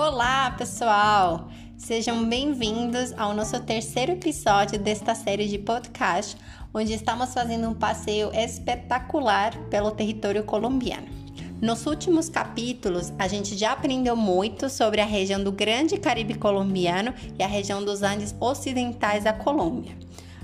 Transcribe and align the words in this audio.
Olá, 0.00 0.52
pessoal! 0.52 1.48
Sejam 1.76 2.24
bem-vindos 2.24 3.12
ao 3.18 3.34
nosso 3.34 3.58
terceiro 3.58 4.12
episódio 4.12 4.78
desta 4.78 5.12
série 5.12 5.48
de 5.48 5.58
podcast, 5.58 6.36
onde 6.72 6.92
estamos 6.92 7.34
fazendo 7.34 7.68
um 7.68 7.74
passeio 7.74 8.32
espetacular 8.32 9.58
pelo 9.68 9.90
território 9.90 10.44
colombiano. 10.44 11.08
Nos 11.60 11.84
últimos 11.84 12.28
capítulos, 12.28 13.12
a 13.18 13.26
gente 13.26 13.58
já 13.58 13.72
aprendeu 13.72 14.14
muito 14.14 14.70
sobre 14.70 15.00
a 15.00 15.04
região 15.04 15.42
do 15.42 15.50
Grande 15.50 15.98
Caribe 15.98 16.34
colombiano 16.34 17.12
e 17.36 17.42
a 17.42 17.48
região 17.48 17.84
dos 17.84 18.00
Andes 18.04 18.32
ocidentais 18.38 19.24
da 19.24 19.32
Colômbia. 19.32 19.96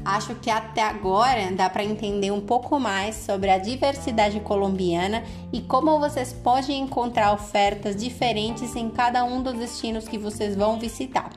Acho 0.04 0.34
que 0.34 0.50
até 0.50 0.82
agora 0.82 1.50
dá 1.52 1.70
para 1.70 1.82
entender 1.82 2.30
um 2.30 2.40
pouco 2.40 2.78
mais 2.78 3.16
sobre 3.16 3.48
a 3.50 3.56
diversidade 3.56 4.38
colombiana 4.40 5.24
e 5.50 5.62
como 5.62 5.98
vocês 5.98 6.30
podem 6.30 6.82
encontrar 6.82 7.32
ofertas 7.32 7.96
diferentes 7.96 8.76
em 8.76 8.90
cada 8.90 9.24
um 9.24 9.42
dos 9.42 9.54
destinos 9.54 10.06
que 10.06 10.18
vocês 10.18 10.54
vão 10.54 10.78
visitar. 10.78 11.30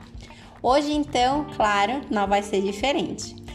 Hoje, 0.61 0.91
então, 0.91 1.45
claro, 1.55 2.01
não 2.11 2.27
vai 2.27 2.43
ser 2.43 2.61
diferente. 2.61 3.46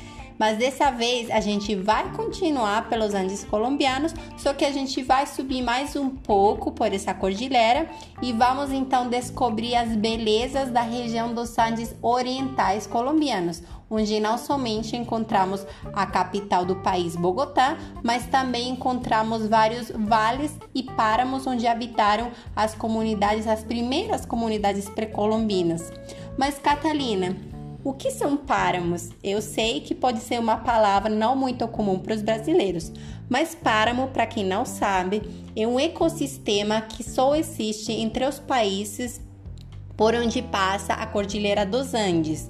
Mas 0.43 0.59
dessa 0.59 0.91
vez 0.91 1.31
a 1.31 1.39
gente 1.39 1.73
vai 1.77 2.11
continuar 2.15 2.89
pelos 2.89 3.15
Andes 3.15 3.45
colombianos, 3.45 4.13
só 4.37 4.53
que 4.53 4.65
a 4.65 4.73
gente 4.73 5.01
vai 5.01 5.25
subir 5.25 5.63
mais 5.63 5.95
um 5.95 6.11
pouco 6.11 6.73
por 6.73 6.93
essa 6.93 7.15
cordilheira 7.15 7.89
e 8.21 8.33
vamos 8.33 8.73
então 8.73 9.09
descobrir 9.09 9.77
as 9.77 9.95
belezas 9.95 10.69
da 10.69 10.83
região 10.83 11.33
dos 11.33 11.57
Andes 11.57 11.95
orientais 12.03 12.89
colombianos, 12.89 13.63
onde 13.89 14.19
não 14.19 14.37
somente 14.37 14.97
encontramos 14.97 15.65
a 15.93 16.07
capital 16.07 16.65
do 16.65 16.75
país, 16.75 17.15
Bogotá, 17.15 17.79
mas 18.03 18.27
também 18.27 18.71
encontramos 18.71 19.47
vários 19.47 19.93
vales 19.95 20.59
e 20.75 20.83
páramos 20.83 21.47
onde 21.47 21.69
habitaram 21.69 22.33
as 22.57 22.75
comunidades, 22.75 23.47
as 23.47 23.63
primeiras 23.63 24.27
comunidades 24.27 24.89
pré-colombinas. 24.89 25.93
Mas 26.37 26.59
Catalina, 26.59 27.37
o 27.85 27.93
que 27.93 28.11
são 28.11 28.37
páramos? 28.37 29.11
Eu 29.23 29.43
sei 29.43 29.81
que 29.81 29.95
pode 29.95 30.21
ser 30.21 30.39
uma 30.39 30.59
palavra 30.59 31.11
não 31.11 31.35
muito 31.35 31.67
comum 31.67 31.99
para 31.99 32.15
os 32.15 32.23
brasileiros, 32.23 32.93
mas 33.29 33.55
páramo, 33.55 34.09
para 34.09 34.27
quem 34.27 34.45
não 34.45 34.65
sabe, 34.65 35.23
é 35.57 35.67
um 35.67 35.81
ecossistema 35.81 36.81
que 36.81 37.03
só 37.03 37.35
existe 37.35 37.93
entre 37.93 38.25
os 38.25 38.39
países 38.39 39.21
por 39.97 40.15
onde 40.15 40.43
passa 40.43 40.95
a 40.95 41.07
Cordilheira 41.07 41.67
dos 41.67 41.93
Andes. 41.93 42.49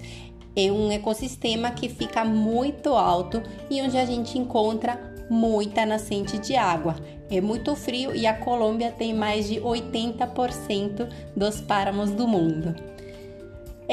É 0.55 0.71
um 0.71 0.91
ecossistema 0.93 1.71
que 1.71 1.89
fica 1.89 2.25
muito 2.25 2.91
alto 2.91 3.43
e 3.71 3.81
onde 3.81 3.97
a 3.97 4.05
gente 4.05 4.39
encontra 4.39 5.01
muita 5.31 5.87
nascente 5.87 6.37
de 6.39 6.57
água. 6.57 6.95
É 7.31 7.41
muito 7.41 7.75
frio 7.75 8.15
e 8.15 8.27
a 8.27 8.35
Colômbia 8.35 8.93
tem 8.93 9.15
mais 9.15 9.49
de 9.49 9.61
80% 9.61 11.09
dos 11.35 11.63
páramos 11.63 12.11
do 12.11 12.29
mundo. 12.29 12.92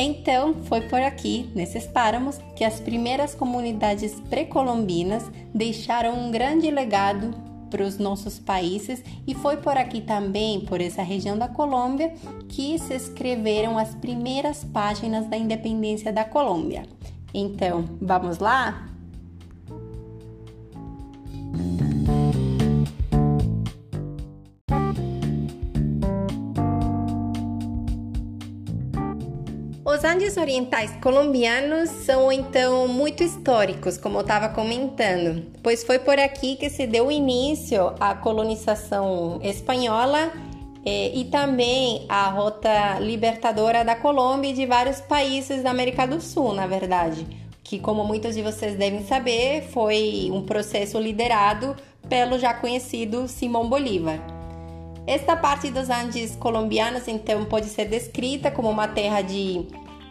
Então, 0.02 0.54
foi 0.64 0.80
por 0.80 1.02
aqui, 1.02 1.50
nesses 1.54 1.86
páramos, 1.86 2.40
que 2.56 2.64
as 2.64 2.80
primeiras 2.80 3.36
comunidades 3.36 4.14
pré-colombinas 4.30 5.30
deixaram 5.54 6.18
um 6.18 6.32
grande 6.32 6.72
legado 6.72 7.36
para 7.70 7.84
os 7.84 7.98
nossos 7.98 8.40
países 8.40 9.04
e 9.28 9.36
foi 9.36 9.58
por 9.58 9.76
aqui 9.76 10.00
também, 10.00 10.62
por 10.62 10.80
essa 10.80 11.04
região 11.04 11.38
da 11.38 11.50
Colômbia, 11.50 12.14
que 12.48 12.80
se 12.80 12.94
escreveram 12.94 13.78
as 13.78 13.94
primeiras 13.94 14.64
páginas 14.64 15.28
da 15.28 15.36
independência 15.36 16.14
da 16.14 16.24
Colômbia. 16.24 16.84
Então, 17.34 17.84
vamos 18.02 18.40
lá? 18.40 18.89
Andes 30.20 30.36
Orientais 30.36 30.92
colombianos 31.02 31.90
são 31.90 32.30
então 32.30 32.90
muito 32.90 33.24
históricos, 33.24 33.98
como 33.98 34.18
eu 34.18 34.22
estava 34.22 34.50
comentando, 34.50 35.46
pois 35.64 35.82
foi 35.82 35.98
por 35.98 36.20
aqui 36.20 36.58
que 36.58 36.70
se 36.70 36.86
deu 36.86 37.10
início 37.10 37.94
à 38.02 38.14
colonização 38.14 39.40
espanhola 39.42 40.30
eh, 40.86 41.14
e 41.16 41.24
também 41.24 42.06
a 42.10 42.28
rota 42.28 43.00
libertadora 43.00 43.86
da 43.86 43.96
Colômbia 43.96 44.50
e 44.50 44.54
de 44.54 44.66
vários 44.66 45.00
países 45.00 45.64
da 45.64 45.72
América 45.72 46.06
do 46.06 46.20
Sul, 46.20 46.52
na 46.52 46.68
verdade, 46.68 47.26
que, 47.64 47.80
como 47.80 48.04
muitos 48.04 48.36
de 48.36 48.42
vocês 48.42 48.76
devem 48.76 49.06
saber, 49.06 49.70
foi 49.72 50.30
um 50.34 50.42
processo 50.42 51.00
liderado 51.00 51.78
pelo 52.10 52.38
já 52.38 52.54
conhecido 52.54 53.26
Simão 53.30 53.70
Bolívar. 53.70 54.20
Esta 55.08 55.38
parte 55.38 55.72
dos 55.72 55.90
Andes 55.90 56.36
colombianos, 56.36 57.08
então, 57.08 57.46
pode 57.46 57.68
ser 57.68 57.86
descrita 57.86 58.52
como 58.52 58.70
uma 58.70 58.90
terra 58.90 59.22
de 59.22 59.66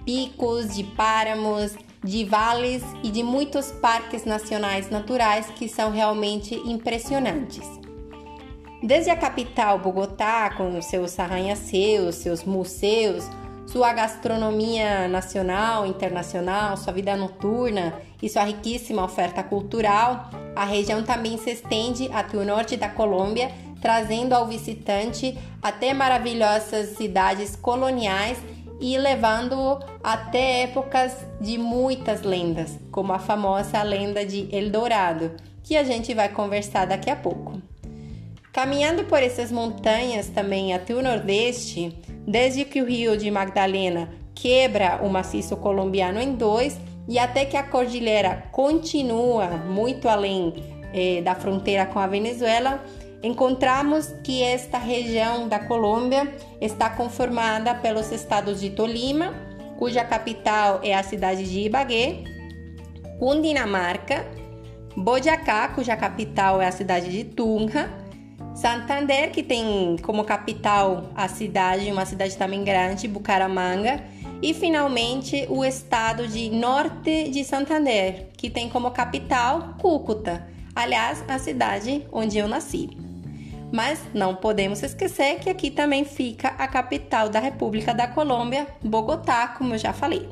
picos, 0.08 0.74
de 0.74 0.84
páramos, 0.84 1.72
de 2.02 2.24
vales 2.24 2.82
e 3.02 3.10
de 3.10 3.22
muitos 3.22 3.70
parques 3.72 4.24
nacionais 4.24 4.88
naturais 4.88 5.50
que 5.50 5.68
são 5.68 5.90
realmente 5.90 6.54
impressionantes. 6.54 7.68
Desde 8.82 9.10
a 9.10 9.16
capital 9.16 9.78
Bogotá, 9.78 10.48
com 10.56 10.80
seus 10.80 11.18
arranha-céus, 11.18 12.14
seus 12.14 12.42
museus, 12.42 13.28
sua 13.66 13.92
gastronomia 13.92 15.08
nacional, 15.08 15.86
internacional, 15.86 16.78
sua 16.78 16.94
vida 16.94 17.14
noturna 17.14 17.92
e 18.22 18.30
sua 18.30 18.44
riquíssima 18.44 19.04
oferta 19.04 19.42
cultural, 19.42 20.30
a 20.56 20.64
região 20.64 21.02
também 21.02 21.36
se 21.36 21.50
estende 21.50 22.08
até 22.14 22.38
o 22.38 22.46
norte 22.46 22.78
da 22.78 22.88
Colômbia, 22.88 23.52
trazendo 23.78 24.32
ao 24.32 24.46
visitante 24.46 25.36
até 25.62 25.92
maravilhosas 25.92 26.96
cidades 26.96 27.54
coloniais 27.56 28.38
e 28.80 28.96
levando-o 28.96 29.80
até 30.02 30.62
épocas 30.62 31.16
de 31.40 31.58
muitas 31.58 32.22
lendas, 32.22 32.78
como 32.90 33.12
a 33.12 33.18
famosa 33.18 33.82
lenda 33.82 34.24
de 34.24 34.48
Eldorado, 34.54 35.32
que 35.62 35.76
a 35.76 35.84
gente 35.84 36.14
vai 36.14 36.28
conversar 36.28 36.86
daqui 36.86 37.10
a 37.10 37.16
pouco. 37.16 37.60
Caminhando 38.52 39.04
por 39.04 39.22
essas 39.22 39.52
montanhas 39.52 40.28
também 40.28 40.72
até 40.74 40.94
o 40.94 41.02
Nordeste, 41.02 41.96
desde 42.26 42.64
que 42.64 42.80
o 42.80 42.86
rio 42.86 43.16
de 43.16 43.30
Magdalena 43.30 44.08
quebra 44.34 45.00
o 45.02 45.08
maciço 45.08 45.56
colombiano 45.56 46.20
em 46.20 46.34
dois 46.34 46.78
e 47.08 47.18
até 47.18 47.44
que 47.44 47.56
a 47.56 47.62
cordilheira 47.62 48.44
continua 48.52 49.48
muito 49.48 50.08
além 50.08 50.54
eh, 50.92 51.22
da 51.22 51.34
fronteira 51.34 51.86
com 51.86 51.98
a 51.98 52.06
Venezuela, 52.06 52.84
encontramos 53.22 54.14
que 54.22 54.42
esta 54.42 54.78
região 54.78 55.48
da 55.48 55.58
Colômbia 55.58 56.32
está 56.60 56.88
conformada 56.90 57.74
pelos 57.74 58.12
estados 58.12 58.60
de 58.60 58.70
Tolima, 58.70 59.34
cuja 59.78 60.04
capital 60.04 60.80
é 60.82 60.94
a 60.94 61.02
cidade 61.02 61.48
de 61.48 61.60
Ibagué, 61.60 62.24
Cundinamarca, 63.18 64.26
Boyacá, 64.96 65.68
cuja 65.68 65.96
capital 65.96 66.60
é 66.60 66.66
a 66.66 66.72
cidade 66.72 67.10
de 67.10 67.24
Tunja, 67.24 67.88
Santander, 68.54 69.30
que 69.30 69.42
tem 69.42 69.96
como 70.02 70.24
capital 70.24 71.10
a 71.14 71.28
cidade, 71.28 71.90
uma 71.92 72.04
cidade 72.04 72.36
também 72.36 72.64
grande, 72.64 73.06
Bucaramanga, 73.06 74.02
e 74.42 74.52
finalmente 74.52 75.46
o 75.48 75.64
estado 75.64 76.26
de 76.26 76.50
Norte 76.50 77.28
de 77.28 77.44
Santander, 77.44 78.28
que 78.36 78.50
tem 78.50 78.68
como 78.68 78.90
capital 78.90 79.74
Cúcuta, 79.80 80.46
aliás, 80.74 81.24
a 81.28 81.38
cidade 81.38 82.04
onde 82.10 82.38
eu 82.38 82.48
nasci. 82.48 83.07
Mas 83.72 84.00
não 84.14 84.34
podemos 84.34 84.82
esquecer 84.82 85.40
que 85.40 85.50
aqui 85.50 85.70
também 85.70 86.04
fica 86.04 86.48
a 86.48 86.66
capital 86.66 87.28
da 87.28 87.38
República 87.38 87.92
da 87.92 88.08
Colômbia, 88.08 88.66
Bogotá, 88.82 89.48
como 89.48 89.74
eu 89.74 89.78
já 89.78 89.92
falei. 89.92 90.28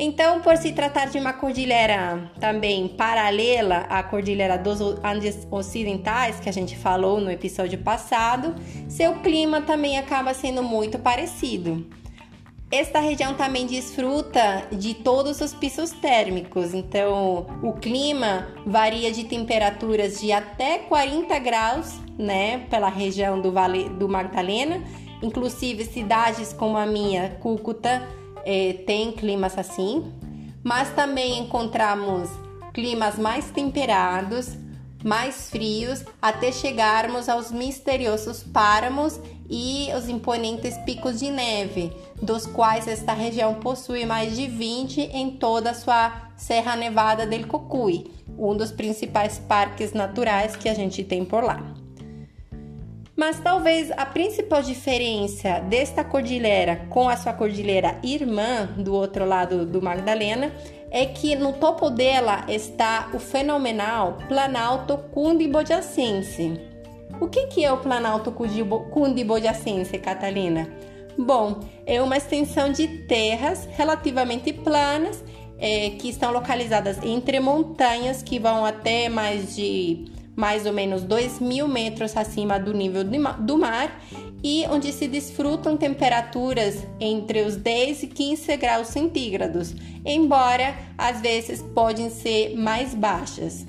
Então, 0.00 0.40
por 0.40 0.56
se 0.56 0.70
tratar 0.72 1.06
de 1.06 1.18
uma 1.18 1.32
cordilheira 1.32 2.30
também 2.38 2.86
paralela 2.86 3.78
à 3.88 4.00
cordilheira 4.00 4.56
dos 4.56 4.80
Andes 5.02 5.46
Ocidentais, 5.50 6.38
que 6.38 6.48
a 6.48 6.52
gente 6.52 6.76
falou 6.76 7.20
no 7.20 7.30
episódio 7.30 7.78
passado, 7.78 8.54
seu 8.88 9.14
clima 9.16 9.60
também 9.60 9.98
acaba 9.98 10.32
sendo 10.32 10.62
muito 10.62 11.00
parecido. 11.00 11.84
Esta 12.70 13.00
região 13.00 13.34
também 13.34 13.66
desfruta 13.66 14.68
de 14.70 14.94
todos 14.94 15.40
os 15.40 15.52
pisos 15.54 15.90
térmicos, 15.90 16.74
então 16.74 17.46
o 17.62 17.72
clima 17.72 18.46
varia 18.66 19.10
de 19.10 19.24
temperaturas 19.24 20.20
de 20.20 20.30
até 20.30 20.78
40 20.80 21.38
graus, 21.38 21.98
né, 22.18 22.66
pela 22.68 22.88
região 22.88 23.40
do 23.40 23.52
Vale 23.52 23.88
do 23.88 24.08
Magdalena. 24.08 24.82
Inclusive 25.22 25.84
cidades 25.84 26.52
como 26.52 26.76
a 26.76 26.84
minha, 26.84 27.36
Cúcuta, 27.40 28.06
eh, 28.44 28.74
tem 28.86 29.12
climas 29.12 29.56
assim, 29.56 30.12
mas 30.62 30.90
também 30.90 31.38
encontramos 31.40 32.28
climas 32.72 33.18
mais 33.18 33.50
temperados, 33.50 34.56
mais 35.04 35.50
frios, 35.50 36.04
até 36.20 36.52
chegarmos 36.52 37.28
aos 37.28 37.50
misteriosos 37.50 38.42
páramos 38.42 39.20
e 39.48 39.88
os 39.96 40.08
imponentes 40.08 40.76
picos 40.78 41.18
de 41.18 41.30
neve, 41.30 41.92
dos 42.20 42.46
quais 42.46 42.86
esta 42.86 43.12
região 43.12 43.54
possui 43.54 44.04
mais 44.04 44.36
de 44.36 44.46
20 44.46 45.00
em 45.00 45.30
toda 45.30 45.70
a 45.70 45.74
sua 45.74 46.30
Serra 46.36 46.76
Nevada 46.76 47.26
del 47.26 47.46
Cocuy, 47.46 48.10
um 48.38 48.56
dos 48.56 48.70
principais 48.70 49.38
parques 49.38 49.92
naturais 49.92 50.54
que 50.54 50.68
a 50.68 50.74
gente 50.74 51.02
tem 51.02 51.24
por 51.24 51.42
lá. 51.42 51.77
Mas 53.18 53.40
talvez 53.40 53.90
a 53.96 54.06
principal 54.06 54.62
diferença 54.62 55.58
desta 55.58 56.04
cordilheira 56.04 56.86
com 56.88 57.08
a 57.08 57.16
sua 57.16 57.32
cordilheira 57.32 57.98
irmã 58.00 58.66
do 58.76 58.94
outro 58.94 59.26
lado 59.26 59.66
do 59.66 59.82
Magdalena 59.82 60.52
é 60.88 61.04
que 61.04 61.34
no 61.34 61.54
topo 61.54 61.90
dela 61.90 62.44
está 62.46 63.10
o 63.12 63.18
fenomenal 63.18 64.18
Planalto 64.28 64.98
Cundibojacense. 65.10 66.60
O 67.20 67.26
que, 67.26 67.48
que 67.48 67.64
é 67.64 67.72
o 67.72 67.78
Planalto 67.78 68.30
Cundibojacense, 68.30 69.98
Catalina? 69.98 70.72
Bom, 71.18 71.58
é 71.84 72.00
uma 72.00 72.18
extensão 72.18 72.70
de 72.70 72.86
terras 73.08 73.68
relativamente 73.72 74.52
planas 74.52 75.24
é, 75.58 75.90
que 75.90 76.08
estão 76.08 76.30
localizadas 76.30 77.02
entre 77.02 77.40
montanhas 77.40 78.22
que 78.22 78.38
vão 78.38 78.64
até 78.64 79.08
mais 79.08 79.56
de 79.56 80.04
mais 80.38 80.66
ou 80.66 80.72
menos 80.72 81.02
2 81.02 81.40
mil 81.40 81.66
metros 81.66 82.16
acima 82.16 82.60
do 82.60 82.72
nível 82.72 83.02
do 83.02 83.58
mar 83.58 84.00
e 84.40 84.64
onde 84.70 84.92
se 84.92 85.08
desfrutam 85.08 85.76
temperaturas 85.76 86.86
entre 87.00 87.42
os 87.42 87.56
10 87.56 88.04
e 88.04 88.06
15 88.06 88.56
graus 88.56 88.86
centígrados, 88.86 89.74
embora 90.06 90.76
às 90.96 91.20
vezes 91.20 91.60
podem 91.60 92.08
ser 92.08 92.56
mais 92.56 92.94
baixas. 92.94 93.66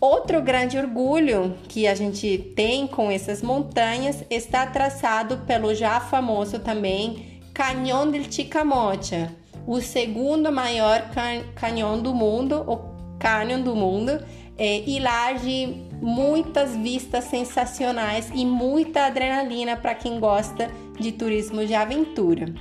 Outro 0.00 0.42
grande 0.42 0.76
orgulho 0.76 1.54
que 1.68 1.86
a 1.86 1.94
gente 1.94 2.52
tem 2.56 2.88
com 2.88 3.08
essas 3.08 3.40
montanhas 3.40 4.24
está 4.28 4.66
traçado 4.66 5.38
pelo 5.46 5.72
já 5.76 6.00
famoso 6.00 6.58
também 6.58 7.40
Canyon 7.54 8.10
del 8.10 8.24
Chicamocha, 8.24 9.32
o 9.64 9.80
segundo 9.80 10.50
maior 10.50 11.08
can 11.14 11.44
canhão 11.54 12.02
do 12.02 12.12
mundo, 12.12 12.64
o 12.66 12.92
canyon 13.20 13.60
do 13.62 13.76
mundo, 13.76 14.20
é, 14.64 15.34
de 15.42 15.74
muitas 16.00 16.76
vistas 16.76 17.24
sensacionais 17.24 18.30
e 18.32 18.46
muita 18.46 19.06
adrenalina 19.06 19.76
para 19.76 19.92
quem 19.92 20.20
gosta 20.20 20.70
de 21.00 21.10
turismo 21.10 21.66
de 21.66 21.74
aventura. 21.74 22.54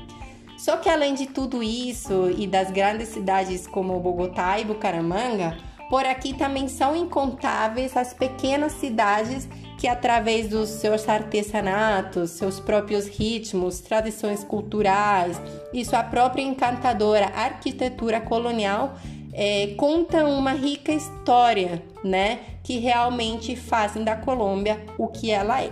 Só 0.58 0.78
que 0.78 0.90
além 0.90 1.14
de 1.14 1.28
tudo 1.28 1.62
isso 1.62 2.32
e 2.36 2.48
das 2.48 2.72
grandes 2.72 3.10
cidades 3.10 3.68
como 3.68 4.00
Bogotá 4.00 4.60
e 4.60 4.66
Bucaramanga, 4.66 5.56
por 5.92 6.04
aqui 6.04 6.34
também 6.34 6.68
são 6.68 6.96
incontáveis 6.96 7.96
as 7.96 8.14
pequenas 8.14 8.72
cidades 8.74 9.48
que, 9.78 9.88
através 9.88 10.48
dos 10.48 10.70
seus 10.70 11.08
artesanatos, 11.08 12.32
seus 12.32 12.60
próprios 12.60 13.08
ritmos, 13.08 13.80
tradições 13.80 14.44
culturais 14.44 15.40
e 15.72 15.84
sua 15.86 16.04
própria 16.04 16.42
encantadora 16.42 17.26
arquitetura 17.36 18.22
colonial, 18.22 18.96
é, 19.34 19.68
contam 19.78 20.38
uma 20.38 20.52
rica 20.52 20.92
história, 20.92 21.84
né? 22.04 22.40
Que 22.64 22.80
realmente 22.80 23.56
fazem 23.56 24.04
da 24.04 24.16
Colômbia 24.16 24.82
o 24.98 25.08
que 25.08 25.32
ela 25.32 25.62
é. 25.62 25.72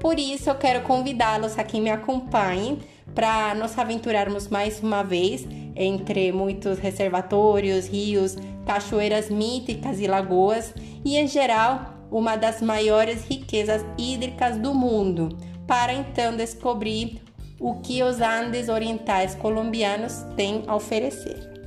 Por 0.00 0.18
isso, 0.18 0.48
eu 0.48 0.54
quero 0.54 0.82
convidá-los 0.82 1.58
a 1.58 1.64
que 1.64 1.80
me 1.80 1.90
acompanhem 1.90 2.78
para 3.14 3.54
nos 3.54 3.76
aventurarmos 3.76 4.48
mais 4.48 4.80
uma 4.80 5.02
vez 5.02 5.46
entre 5.74 6.30
muitos 6.32 6.78
reservatórios, 6.78 7.86
rios, 7.86 8.36
cachoeiras 8.66 9.28
míticas 9.30 10.00
e 10.00 10.06
lagoas 10.06 10.72
e, 11.04 11.16
em 11.16 11.26
geral, 11.26 11.94
uma 12.10 12.36
das 12.36 12.62
maiores 12.62 13.24
riquezas 13.24 13.84
hídricas 13.96 14.56
do 14.56 14.74
mundo, 14.74 15.36
para 15.66 15.92
então 15.92 16.36
descobrir 16.36 17.20
o 17.60 17.74
que 17.80 18.02
os 18.02 18.20
Andes 18.20 18.68
orientais 18.68 19.34
colombianos 19.34 20.24
têm 20.36 20.62
a 20.66 20.76
oferecer. 20.76 21.57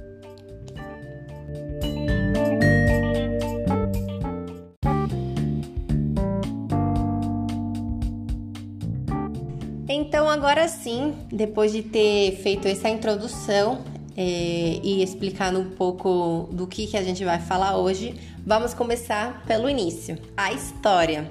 Agora 10.41 10.67
sim, 10.67 11.13
depois 11.31 11.71
de 11.71 11.83
ter 11.83 12.35
feito 12.37 12.67
essa 12.67 12.89
introdução 12.89 13.83
é, 14.17 14.79
e 14.81 15.03
explicando 15.03 15.59
um 15.59 15.69
pouco 15.69 16.49
do 16.51 16.65
que, 16.65 16.87
que 16.87 16.97
a 16.97 17.03
gente 17.03 17.23
vai 17.23 17.37
falar 17.37 17.77
hoje, 17.77 18.15
vamos 18.43 18.73
começar 18.73 19.43
pelo 19.45 19.69
início 19.69 20.17
a 20.35 20.51
história. 20.51 21.29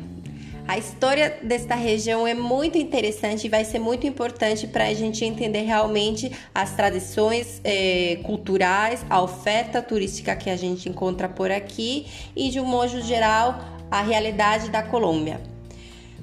A 0.69 0.79
história 0.79 1.41
desta 1.43 1.75
região 1.75 2.25
é 2.25 2.35
muito 2.35 2.79
interessante 2.79 3.49
e 3.49 3.51
vai 3.51 3.65
ser 3.65 3.81
muito 3.81 4.07
importante 4.07 4.69
para 4.69 4.87
a 4.87 4.95
gente 4.95 5.25
entender 5.25 5.63
realmente 5.63 6.31
as 6.55 6.77
tradições 6.77 7.61
é, 7.65 8.21
culturais, 8.23 9.05
a 9.11 9.21
oferta 9.21 9.83
turística 9.83 10.37
que 10.37 10.49
a 10.49 10.57
gente 10.57 10.89
encontra 10.89 11.29
por 11.29 11.51
aqui 11.51 12.07
e, 12.37 12.49
de 12.49 12.61
um 12.61 12.65
modo 12.65 13.03
geral, 13.03 13.59
a 13.91 14.03
realidade 14.03 14.71
da 14.71 14.85
Colômbia. 14.85 15.41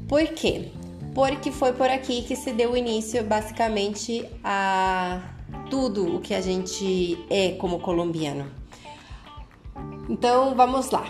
Por 0.07 0.25
quê? 0.27 0.69
Porque 1.17 1.51
foi 1.51 1.73
por 1.73 1.89
aqui 1.89 2.21
que 2.21 2.35
se 2.35 2.51
deu 2.51 2.77
início 2.77 3.23
basicamente 3.23 4.23
a 4.43 5.19
tudo 5.67 6.17
o 6.17 6.21
que 6.21 6.31
a 6.31 6.41
gente 6.41 7.17
é 7.27 7.53
como 7.53 7.79
colombiano. 7.79 8.45
Então 10.07 10.53
vamos 10.53 10.91
lá. 10.91 11.09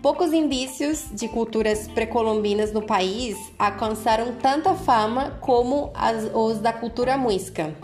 Poucos 0.00 0.32
indícios 0.32 1.04
de 1.12 1.28
culturas 1.28 1.86
pré-colombinas 1.88 2.72
no 2.72 2.80
país 2.80 3.36
alcançaram 3.58 4.36
tanta 4.36 4.74
fama 4.74 5.38
como 5.42 5.90
as, 5.92 6.30
os 6.32 6.58
da 6.58 6.72
cultura 6.72 7.18
muisca. 7.18 7.76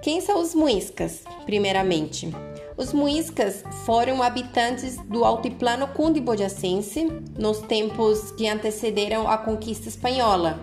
Quem 0.00 0.20
são 0.20 0.40
os 0.40 0.54
muiscas, 0.54 1.24
primeiramente? 1.44 2.30
Os 2.76 2.92
muiscas 2.92 3.64
foram 3.86 4.22
habitantes 4.22 4.98
do 5.06 5.24
altiplano 5.24 5.88
cundiboyacense 5.88 7.10
nos 7.38 7.60
tempos 7.60 8.32
que 8.32 8.46
antecederam 8.46 9.26
a 9.26 9.38
conquista 9.38 9.88
espanhola. 9.88 10.60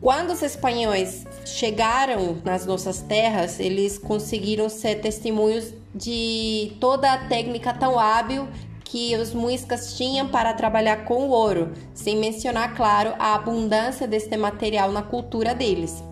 Quando 0.00 0.30
os 0.30 0.40
espanhóis 0.40 1.26
chegaram 1.44 2.38
nas 2.42 2.64
nossas 2.64 3.02
terras, 3.02 3.60
eles 3.60 3.98
conseguiram 3.98 4.70
ser 4.70 5.02
testemunhos 5.02 5.74
de 5.94 6.72
toda 6.80 7.12
a 7.12 7.28
técnica 7.28 7.74
tão 7.74 7.98
hábil 7.98 8.48
que 8.82 9.14
os 9.16 9.34
muiscas 9.34 9.98
tinham 9.98 10.26
para 10.28 10.54
trabalhar 10.54 11.04
com 11.04 11.28
o 11.28 11.30
ouro, 11.30 11.72
sem 11.92 12.16
mencionar, 12.16 12.74
claro, 12.74 13.14
a 13.18 13.34
abundância 13.34 14.08
deste 14.08 14.36
material 14.38 14.90
na 14.90 15.02
cultura 15.02 15.54
deles. 15.54 16.02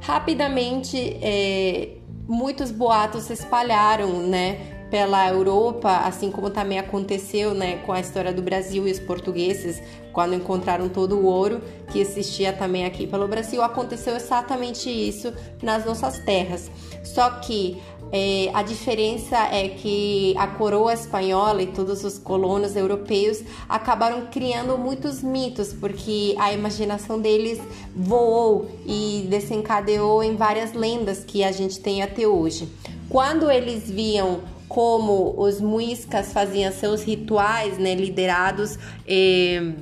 Rapidamente, 0.00 1.18
é, 1.22 1.98
muitos 2.26 2.70
boatos 2.70 3.24
se 3.24 3.32
espalharam, 3.32 4.26
né? 4.26 4.83
Pela 4.94 5.28
Europa, 5.28 5.90
assim 6.04 6.30
como 6.30 6.50
também 6.50 6.78
aconteceu 6.78 7.52
né, 7.52 7.78
com 7.78 7.90
a 7.90 7.98
história 7.98 8.32
do 8.32 8.40
Brasil 8.40 8.86
e 8.86 8.92
os 8.92 9.00
portugueses, 9.00 9.82
quando 10.12 10.36
encontraram 10.36 10.88
todo 10.88 11.18
o 11.18 11.24
ouro 11.24 11.60
que 11.90 11.98
existia 11.98 12.52
também 12.52 12.84
aqui 12.84 13.04
pelo 13.04 13.26
Brasil, 13.26 13.60
aconteceu 13.60 14.14
exatamente 14.14 14.88
isso 14.88 15.34
nas 15.60 15.84
nossas 15.84 16.20
terras. 16.20 16.70
Só 17.02 17.28
que 17.40 17.82
é, 18.12 18.48
a 18.54 18.62
diferença 18.62 19.36
é 19.36 19.68
que 19.70 20.32
a 20.38 20.46
coroa 20.46 20.94
espanhola 20.94 21.60
e 21.60 21.66
todos 21.66 22.04
os 22.04 22.16
colonos 22.16 22.76
europeus 22.76 23.42
acabaram 23.68 24.26
criando 24.26 24.78
muitos 24.78 25.24
mitos, 25.24 25.72
porque 25.72 26.36
a 26.38 26.52
imaginação 26.52 27.18
deles 27.18 27.60
voou 27.96 28.68
e 28.86 29.26
desencadeou 29.28 30.22
em 30.22 30.36
várias 30.36 30.72
lendas 30.72 31.24
que 31.24 31.42
a 31.42 31.50
gente 31.50 31.80
tem 31.80 32.00
até 32.00 32.28
hoje. 32.28 32.68
Quando 33.08 33.50
eles 33.50 33.90
viam 33.90 34.53
como 34.68 35.34
os 35.36 35.60
muiscas 35.60 36.32
faziam 36.32 36.72
seus 36.72 37.02
rituais, 37.02 37.78
né, 37.78 37.94
liderados. 37.94 38.78
Eh, 39.06 39.72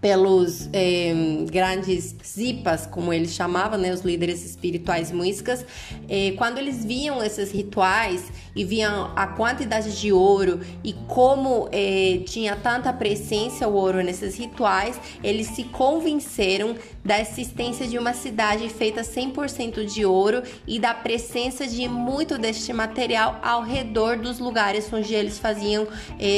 pelos 0.00 0.68
eh, 0.72 1.44
grandes 1.50 2.14
zipas, 2.24 2.86
como 2.86 3.12
eles 3.12 3.34
chamavam, 3.34 3.78
né, 3.78 3.92
os 3.92 4.00
líderes 4.00 4.44
espirituais 4.44 5.12
muiscas, 5.12 5.64
eh, 6.08 6.32
quando 6.38 6.56
eles 6.56 6.84
viam 6.84 7.22
esses 7.22 7.52
rituais 7.52 8.24
e 8.54 8.64
viam 8.64 9.12
a 9.16 9.26
quantidade 9.26 9.98
de 9.98 10.12
ouro 10.12 10.60
e 10.82 10.92
como 11.06 11.68
eh, 11.72 12.22
tinha 12.26 12.56
tanta 12.56 12.92
presença 12.92 13.68
o 13.68 13.74
ouro 13.74 14.02
nesses 14.02 14.36
rituais, 14.36 15.00
eles 15.22 15.48
se 15.48 15.64
convenceram 15.64 16.74
da 17.04 17.20
existência 17.20 17.86
de 17.86 17.98
uma 17.98 18.12
cidade 18.12 18.68
feita 18.68 19.02
100% 19.02 19.84
de 19.84 20.04
ouro 20.04 20.42
e 20.66 20.78
da 20.78 20.94
presença 20.94 21.66
de 21.66 21.88
muito 21.88 22.38
deste 22.38 22.72
material 22.72 23.38
ao 23.42 23.62
redor 23.62 24.16
dos 24.16 24.38
lugares 24.38 24.92
onde 24.92 25.14
eles 25.14 25.38
faziam 25.38 25.86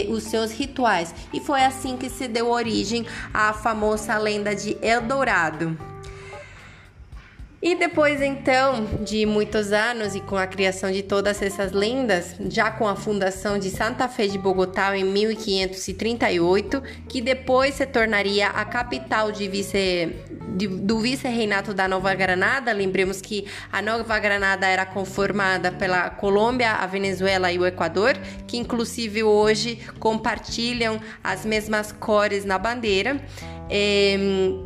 os 0.09 0.25
seus 0.25 0.53
rituais. 0.53 1.15
E 1.33 1.41
foi 1.41 1.63
assim 1.63 1.97
que 1.97 2.09
se 2.09 2.29
deu 2.29 2.51
origem 2.51 3.05
a 3.33 3.53
famosa 3.53 4.17
lenda 4.19 4.55
de 4.55 4.77
Eldorado. 4.81 5.92
E 7.63 7.77
depois 7.77 8.21
então 8.21 8.87
de 9.05 9.25
muitos 9.25 9.73
anos 9.73 10.17
e 10.17 10.21
com 10.21 10.37
a 10.37 10.49
criação 10.49 10.91
de 10.91 11.01
todas 11.01 11.41
essas 11.41 11.71
lendas, 11.71 12.35
já 12.51 12.73
com 12.73 12.89
a 12.89 12.97
fundação 12.97 13.57
de 13.57 13.71
Santa 13.71 14.09
Fé 14.09 14.27
de 14.27 14.37
Bogotá 14.37 14.99
em 14.99 15.05
1538, 15.05 16.83
que 17.09 17.21
depois 17.21 17.77
se 17.77 17.87
tornaria 17.87 18.49
a 18.49 18.65
capital 18.65 19.31
de 19.31 19.47
vice, 19.47 20.13
de, 20.57 20.67
do 20.67 20.99
vice-reinato 20.99 21.73
da 21.73 21.87
Nova 21.87 22.13
Granada, 22.17 22.73
lembremos 22.73 23.21
que 23.21 23.47
a 23.71 23.81
Nova 23.81 24.19
Granada 24.19 24.67
era 24.67 24.85
conformada 24.85 25.71
pela 25.71 26.11
Colômbia, 26.11 26.73
a 26.73 26.87
Venezuela 26.89 27.53
e 27.53 27.61
o 27.61 27.65
Equador, 27.65 28.15
que 28.45 28.57
inclusive 28.57 29.23
hoje 29.23 29.79
compartilham 30.01 31.01
as 31.23 31.47
mesmas 31.47 31.93
cores 31.93 32.45
na 32.45 32.59
bandeira. 32.59 33.23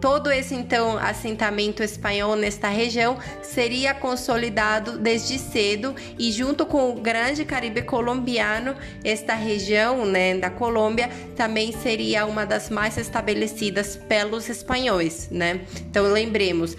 Todo 0.00 0.30
esse 0.30 0.54
então 0.54 0.98
assentamento 0.98 1.82
espanhol 1.82 2.34
nesta 2.34 2.68
região 2.68 3.18
seria 3.42 3.94
consolidado 3.94 4.98
desde 4.98 5.38
cedo 5.38 5.94
e 6.18 6.32
junto 6.32 6.66
com 6.66 6.90
o 6.90 7.00
grande 7.00 7.44
Caribe 7.44 7.82
colombiano, 7.82 8.74
esta 9.04 9.34
região, 9.34 10.04
né, 10.04 10.36
da 10.36 10.50
Colômbia 10.50 11.08
também 11.36 11.72
seria 11.72 12.26
uma 12.26 12.44
das 12.44 12.68
mais 12.68 12.96
estabelecidas 12.96 13.96
pelos 13.96 14.48
espanhóis, 14.48 15.28
né? 15.30 15.60
Então 15.88 16.10
lembremos, 16.12 16.76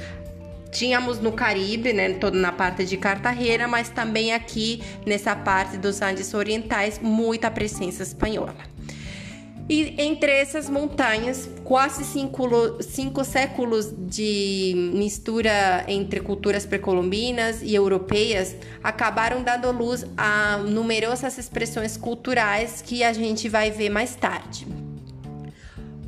Tínhamos 0.69 1.19
no 1.19 1.31
Caribe, 1.31 1.93
né, 1.93 2.13
toda 2.13 2.37
na 2.37 2.51
parte 2.51 2.85
de 2.85 2.97
Cartagena, 2.97 3.67
mas 3.67 3.89
também 3.89 4.33
aqui 4.33 4.83
nessa 5.05 5.35
parte 5.35 5.77
dos 5.77 6.01
Andes 6.01 6.33
Orientais, 6.33 6.99
muita 7.01 7.49
presença 7.49 8.03
espanhola. 8.03 8.53
E 9.69 10.01
entre 10.01 10.31
essas 10.31 10.69
montanhas, 10.69 11.49
quase 11.65 12.05
cinco, 12.05 12.47
cinco 12.81 13.23
séculos 13.25 13.93
de 13.97 14.91
mistura 14.93 15.83
entre 15.89 16.21
culturas 16.21 16.65
precolombinas 16.65 17.61
e 17.61 17.75
europeias 17.75 18.55
acabaram 18.81 19.43
dando 19.43 19.69
luz 19.71 20.05
a 20.15 20.57
numerosas 20.57 21.37
expressões 21.37 21.97
culturais 21.97 22.81
que 22.81 23.03
a 23.03 23.11
gente 23.11 23.49
vai 23.49 23.69
ver 23.69 23.89
mais 23.89 24.15
tarde. 24.15 24.65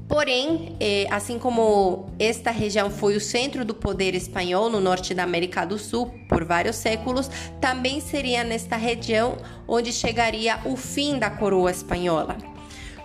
Porém, 0.08 0.76
eh, 0.80 1.06
assim 1.12 1.38
como 1.38 2.10
esta 2.18 2.50
região 2.50 2.90
foi 2.90 3.16
o 3.16 3.22
centro 3.22 3.64
do 3.64 3.76
poder 3.76 4.16
espanhol 4.16 4.68
no 4.68 4.80
norte 4.80 5.14
da 5.14 5.24
América 5.24 5.66
do 5.66 5.78
Sul 5.78 6.12
por 6.28 6.44
vários 6.44 6.78
séculos, 6.78 7.30
também 7.62 8.00
seria 8.00 8.44
nesta 8.44 8.76
região 8.76 9.38
onde 9.68 9.94
chegaria 9.94 10.60
o 10.66 10.76
fim 10.76 11.20
da 11.20 11.30
coroa 11.30 11.70
espanhola. 11.70 12.49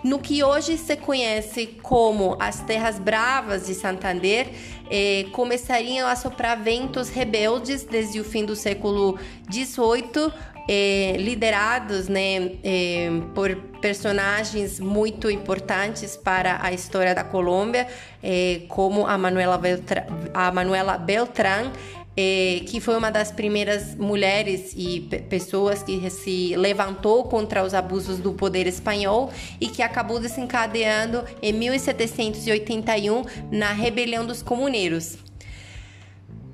No 0.05 0.19
que 0.19 0.43
hoje 0.43 0.77
se 0.77 0.97
conhece 0.97 1.65
como 1.81 2.37
as 2.39 2.59
Terras 2.59 2.99
Bravas 2.99 3.65
de 3.65 3.73
Santander, 3.73 4.51
eh, 4.87 5.25
começariam 5.31 6.07
a 6.07 6.15
soprar 6.15 6.61
ventos 6.61 7.09
rebeldes 7.09 7.83
desde 7.85 8.19
o 8.19 8.23
fim 8.23 8.45
do 8.45 8.55
século 8.55 9.17
XVIII, 9.51 10.31
eh, 10.69 11.15
liderados 11.17 12.07
né, 12.07 12.51
eh, 12.63 13.09
por 13.33 13.55
personagens 13.81 14.79
muito 14.79 15.27
importantes 15.27 16.15
para 16.15 16.63
a 16.63 16.71
história 16.71 17.15
da 17.15 17.23
Colômbia, 17.23 17.87
eh, 18.21 18.61
como 18.67 19.07
a 19.07 19.17
Manuela, 19.17 19.57
Beltra 19.57 20.05
a 20.35 20.51
Manuela 20.51 20.99
Beltrán, 20.99 21.71
eh, 22.17 22.61
que 22.67 22.79
foi 22.79 22.95
uma 22.97 23.11
das 23.11 23.31
primeiras 23.31 23.95
mulheres 23.95 24.73
e 24.75 25.01
pessoas 25.29 25.83
que 25.83 26.09
se 26.09 26.55
levantou 26.55 27.25
contra 27.25 27.63
os 27.63 27.73
abusos 27.73 28.19
do 28.19 28.33
poder 28.33 28.67
espanhol 28.67 29.31
e 29.59 29.67
que 29.67 29.81
acabou 29.81 30.19
desencadeando 30.19 31.23
em 31.41 31.51
1781 31.53 33.23
na 33.51 33.71
rebelião 33.73 34.25
dos 34.25 34.41
comuneiros. 34.41 35.17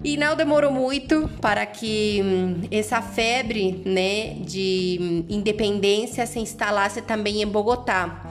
E 0.03 0.17
não 0.17 0.35
demorou 0.35 0.71
muito 0.71 1.29
para 1.39 1.63
que 1.63 2.21
hum, 2.23 2.61
essa 2.71 3.03
febre 3.03 3.83
né, 3.85 4.33
de 4.39 4.97
hum, 4.99 5.25
independência 5.29 6.25
se 6.25 6.39
instalasse 6.39 7.03
também 7.03 7.43
em 7.43 7.45
Bogotá, 7.45 8.23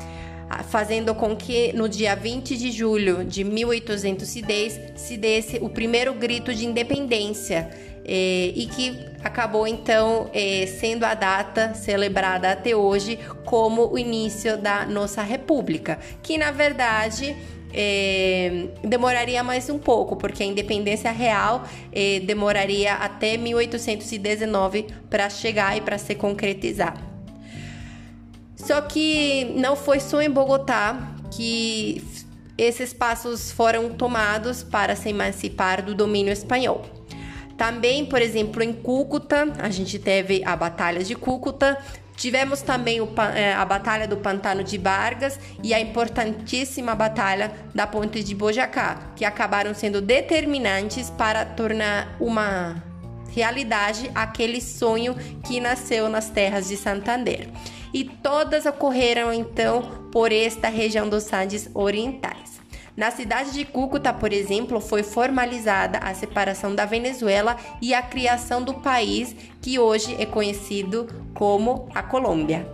fazendo 0.69 1.14
com 1.14 1.37
que 1.37 1.73
no 1.73 1.88
dia 1.88 2.14
20 2.14 2.57
de 2.57 2.71
julho 2.71 3.25
de 3.25 3.45
1810 3.45 4.80
se 4.97 5.16
desse 5.16 5.59
o 5.59 5.69
primeiro 5.69 6.12
grito 6.14 6.52
de 6.52 6.66
independência 6.66 7.71
eh, 8.04 8.52
e 8.54 8.66
que 8.66 9.07
acabou 9.23 9.66
então 9.66 10.28
eh, 10.35 10.66
sendo 10.66 11.04
a 11.04 11.14
data 11.14 11.75
celebrada 11.75 12.50
até 12.50 12.75
hoje 12.75 13.19
como 13.45 13.92
o 13.92 13.99
início 13.99 14.59
da 14.59 14.85
nossa 14.85 15.23
república, 15.23 15.99
que 16.23 16.37
na 16.37 16.50
verdade 16.50 17.37
é, 17.73 18.66
demoraria 18.83 19.45
mais 19.45 19.71
um 19.71 19.78
pouco, 19.78 20.16
porque 20.16 20.42
a 20.42 20.47
independência 20.47 21.12
real 21.12 21.62
demoraria 22.26 22.95
até 22.95 23.37
1819 23.37 24.87
para 25.09 25.30
chegar 25.30 25.76
e 25.76 25.80
para 25.80 25.97
se 25.97 26.16
concretizar. 26.16 27.10
Só 28.64 28.81
que 28.81 29.52
não 29.57 29.75
foi 29.75 30.00
só 30.00 30.21
em 30.21 30.31
Bogotá 30.31 31.14
que 31.31 32.02
esses 32.57 32.93
passos 32.93 33.50
foram 33.50 33.90
tomados 33.90 34.62
para 34.62 34.95
se 34.95 35.09
emancipar 35.09 35.83
do 35.83 35.95
domínio 35.95 36.33
espanhol. 36.33 36.85
Também, 37.57 38.07
por 38.07 38.23
exemplo, 38.23 38.62
em 38.62 38.73
Cúcuta, 38.73 39.52
a 39.59 39.71
gente 39.71 39.99
teve 39.99 40.43
a 40.45 40.57
Batalha 40.57 41.02
de 41.02 41.14
Cúcuta, 41.14 41.79
Tivemos 42.21 42.61
também 42.61 43.00
o, 43.00 43.09
é, 43.35 43.55
a 43.55 43.64
Batalha 43.64 44.07
do 44.07 44.19
Pantano 44.19 44.62
de 44.62 44.76
Vargas 44.76 45.40
e 45.62 45.73
a 45.73 45.81
importantíssima 45.81 46.95
Batalha 46.95 47.50
da 47.75 47.87
Ponte 47.87 48.23
de 48.23 48.35
Bojacá, 48.35 49.12
que 49.17 49.25
acabaram 49.25 49.73
sendo 49.73 50.02
determinantes 50.02 51.09
para 51.09 51.47
tornar 51.47 52.14
uma 52.21 52.85
realidade 53.31 54.11
aquele 54.14 54.61
sonho 54.61 55.14
que 55.47 55.61
nasceu 55.61 56.11
nas 56.11 56.29
terras 56.29 56.69
de 56.69 56.76
Santander. 56.76 57.49
E 57.92 58.04
todas 58.04 58.66
ocorreram 58.66 59.32
então 59.32 59.82
por 60.12 60.32
esta 60.32 60.68
região 60.68 61.09
dos 61.09 61.32
Andes 61.32 61.68
Orientais. 61.75 62.61
Na 62.97 63.11
cidade 63.11 63.52
de 63.52 63.64
Cúcuta, 63.64 64.12
por 64.12 64.32
exemplo, 64.32 64.80
foi 64.80 65.02
formalizada 65.02 65.99
a 65.99 66.12
separação 66.12 66.75
da 66.75 66.85
Venezuela 66.85 67.56
e 67.80 67.94
a 67.94 68.02
criação 68.02 68.62
do 68.62 68.75
país 68.75 69.35
que 69.62 69.78
hoje 69.78 70.16
é 70.20 70.26
conhecido 70.26 71.06
como 71.32 71.88
a 71.94 72.02
Colômbia. 72.02 72.66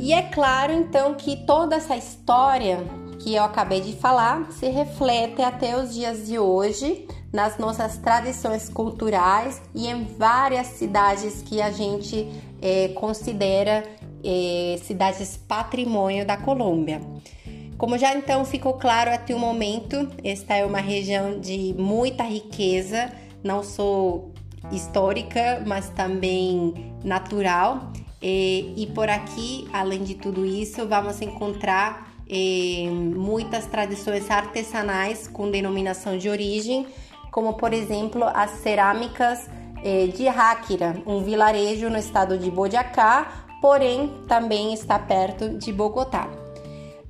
E 0.00 0.12
é 0.12 0.22
claro 0.22 0.72
então 0.72 1.14
que 1.14 1.36
toda 1.46 1.76
essa 1.76 1.96
história 1.96 2.84
que 3.22 3.34
eu 3.34 3.44
acabei 3.44 3.80
de 3.80 3.92
falar 3.94 4.50
se 4.50 4.68
reflete 4.68 5.40
até 5.42 5.80
os 5.80 5.94
dias 5.94 6.26
de 6.26 6.38
hoje 6.38 7.06
nas 7.32 7.56
nossas 7.56 7.96
tradições 7.96 8.68
culturais 8.68 9.62
e 9.74 9.86
em 9.86 10.04
várias 10.04 10.66
cidades 10.66 11.40
que 11.40 11.62
a 11.62 11.70
gente 11.70 12.28
é, 12.60 12.88
considera 12.88 13.84
é, 14.24 14.76
cidades 14.82 15.36
patrimônio 15.36 16.26
da 16.26 16.36
Colômbia. 16.36 17.00
Como 17.78 17.96
já 17.96 18.14
então 18.14 18.44
ficou 18.44 18.74
claro 18.74 19.12
até 19.12 19.34
o 19.34 19.38
momento, 19.38 20.08
esta 20.22 20.56
é 20.56 20.64
uma 20.64 20.80
região 20.80 21.40
de 21.40 21.74
muita 21.78 22.24
riqueza, 22.24 23.10
não 23.42 23.62
só 23.62 24.24
histórica, 24.70 25.62
mas 25.66 25.88
também 25.90 26.92
natural. 27.04 27.92
E, 28.20 28.72
e 28.76 28.86
por 28.88 29.08
aqui, 29.08 29.68
além 29.72 30.04
de 30.04 30.14
tudo 30.14 30.44
isso, 30.44 30.86
vamos 30.86 31.20
encontrar 31.20 32.11
muitas 32.90 33.66
tradições 33.66 34.30
artesanais 34.30 35.28
com 35.28 35.50
denominação 35.50 36.16
de 36.16 36.28
origem, 36.28 36.86
como 37.30 37.54
por 37.54 37.72
exemplo 37.72 38.24
as 38.24 38.50
cerâmicas 38.62 39.48
eh, 39.84 40.06
de 40.06 40.26
Ráquira, 40.28 40.96
um 41.06 41.22
vilarejo 41.22 41.90
no 41.90 41.98
estado 41.98 42.38
de 42.38 42.50
Boyacá, 42.50 43.46
porém 43.60 44.12
também 44.28 44.72
está 44.72 44.98
perto 44.98 45.50
de 45.50 45.72
Bogotá. 45.72 46.28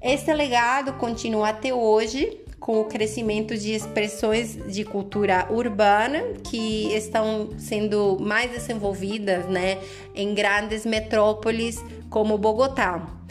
Esse 0.00 0.32
legado 0.34 0.94
continua 0.94 1.50
até 1.50 1.72
hoje 1.72 2.40
com 2.58 2.80
o 2.80 2.84
crescimento 2.84 3.56
de 3.56 3.72
expressões 3.72 4.56
de 4.72 4.84
cultura 4.84 5.48
urbana 5.50 6.22
que 6.44 6.92
estão 6.94 7.50
sendo 7.58 8.18
mais 8.20 8.50
desenvolvidas 8.50 9.46
né, 9.46 9.78
em 10.14 10.32
grandes 10.32 10.86
metrópoles 10.86 11.84
como 12.08 12.38
Bogotá. 12.38 13.21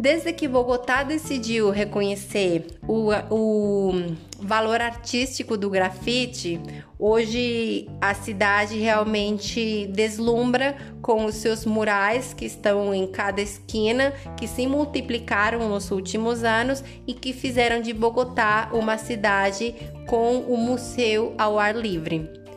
Desde 0.00 0.32
que 0.32 0.46
Bogotá 0.46 1.02
decidiu 1.02 1.70
reconhecer 1.70 2.78
o, 2.86 3.10
o 3.32 3.92
valor 4.38 4.80
artístico 4.80 5.56
do 5.56 5.68
grafite, 5.68 6.60
hoje 6.96 7.88
a 8.00 8.14
cidade 8.14 8.78
realmente 8.78 9.88
deslumbra 9.88 10.76
com 11.02 11.24
os 11.24 11.34
seus 11.34 11.66
murais 11.66 12.32
que 12.32 12.44
estão 12.44 12.94
em 12.94 13.08
cada 13.08 13.40
esquina, 13.40 14.12
que 14.36 14.46
se 14.46 14.68
multiplicaram 14.68 15.68
nos 15.68 15.90
últimos 15.90 16.44
anos 16.44 16.84
e 17.04 17.12
que 17.12 17.32
fizeram 17.32 17.80
de 17.80 17.92
Bogotá 17.92 18.70
uma 18.72 18.98
cidade 18.98 19.74
com 20.06 20.38
o 20.42 20.56
museu 20.56 21.34
ao 21.36 21.58
ar 21.58 21.74
livre. 21.74 22.47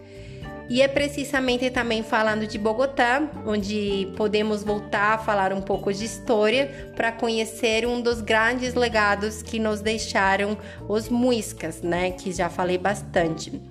E 0.71 0.81
é 0.81 0.87
precisamente 0.87 1.69
também 1.69 2.01
falando 2.01 2.47
de 2.47 2.57
Bogotá, 2.57 3.29
onde 3.45 4.09
podemos 4.15 4.63
voltar 4.63 5.15
a 5.15 5.17
falar 5.17 5.51
um 5.51 5.61
pouco 5.61 5.91
de 5.91 6.05
história 6.05 6.93
para 6.95 7.11
conhecer 7.11 7.85
um 7.85 7.99
dos 7.99 8.21
grandes 8.21 8.73
legados 8.73 9.43
que 9.43 9.59
nos 9.59 9.81
deixaram 9.81 10.57
os 10.87 11.09
muiscas, 11.09 11.81
né, 11.81 12.11
que 12.11 12.31
já 12.31 12.49
falei 12.49 12.77
bastante. 12.77 13.61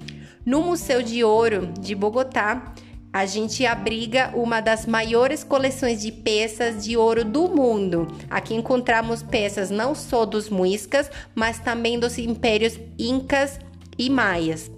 No 0.44 0.60
Museu 0.60 1.02
de 1.02 1.24
Ouro 1.24 1.72
de 1.80 1.94
Bogotá, 1.94 2.74
a 3.10 3.24
gente 3.24 3.64
abriga 3.64 4.30
uma 4.34 4.60
das 4.60 4.84
maiores 4.84 5.42
coleções 5.42 6.02
de 6.02 6.12
peças 6.12 6.84
de 6.84 6.98
ouro 6.98 7.24
do 7.24 7.48
mundo. 7.48 8.08
Aqui 8.28 8.52
encontramos 8.52 9.22
peças 9.22 9.70
não 9.70 9.94
só 9.94 10.26
dos 10.26 10.50
muiscas, 10.50 11.10
mas 11.34 11.58
também 11.58 11.98
dos 11.98 12.18
impérios 12.18 12.78
incas 12.98 13.58
e 13.98 14.10
maias. 14.10 14.70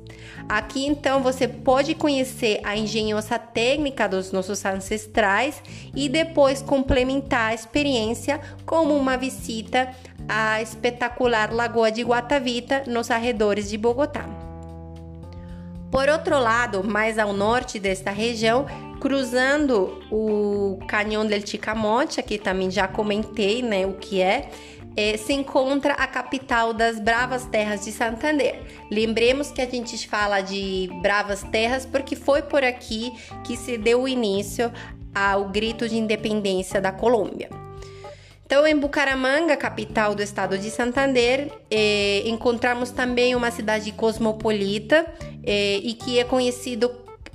Aqui 0.48 0.86
então 0.86 1.22
você 1.22 1.46
pode 1.48 1.94
conhecer 1.94 2.60
a 2.64 2.76
engenhosa 2.76 3.38
técnica 3.38 4.08
dos 4.08 4.32
nossos 4.32 4.64
ancestrais 4.64 5.62
e 5.94 6.08
depois 6.08 6.60
complementar 6.60 7.50
a 7.50 7.54
experiência 7.54 8.40
como 8.66 8.94
uma 8.96 9.16
visita 9.16 9.94
à 10.28 10.60
espetacular 10.60 11.52
Lagoa 11.52 11.90
de 11.90 12.02
Guatavita 12.02 12.84
nos 12.86 13.10
arredores 13.10 13.70
de 13.70 13.78
Bogotá. 13.78 14.26
Por 15.90 16.08
outro 16.08 16.38
lado, 16.38 16.82
mais 16.82 17.18
ao 17.18 17.34
norte 17.34 17.78
desta 17.78 18.10
região, 18.10 18.64
cruzando 18.98 20.00
o 20.10 20.78
Canhão 20.88 21.26
del 21.26 21.46
Chicamote, 21.46 22.18
aqui 22.18 22.38
também 22.38 22.70
já 22.70 22.88
comentei 22.88 23.60
né, 23.60 23.84
o 23.84 23.92
que 23.92 24.22
é, 24.22 24.48
é, 24.96 25.16
se 25.16 25.32
encontra 25.32 25.94
a 25.94 26.06
capital 26.06 26.72
das 26.72 26.98
Bravas 26.98 27.44
Terras 27.46 27.84
de 27.84 27.92
Santander. 27.92 28.60
Lembremos 28.90 29.50
que 29.50 29.60
a 29.60 29.68
gente 29.68 30.06
fala 30.06 30.40
de 30.40 30.90
Bravas 31.00 31.42
Terras 31.44 31.86
porque 31.86 32.16
foi 32.16 32.42
por 32.42 32.62
aqui 32.62 33.12
que 33.44 33.56
se 33.56 33.76
deu 33.76 34.02
o 34.02 34.08
início 34.08 34.72
ao 35.14 35.48
grito 35.48 35.88
de 35.88 35.96
independência 35.96 36.80
da 36.80 36.92
Colômbia. 36.92 37.48
Então, 38.44 38.66
em 38.66 38.76
Bucaramanga, 38.76 39.56
capital 39.56 40.14
do 40.14 40.22
estado 40.22 40.58
de 40.58 40.70
Santander, 40.70 41.50
eh, 41.70 42.22
encontramos 42.26 42.90
também 42.90 43.34
uma 43.34 43.50
cidade 43.50 43.90
cosmopolita 43.92 45.06
eh, 45.42 45.80
e 45.82 45.94
que 45.94 46.18
é 46.18 46.24
conhecido 46.24 46.90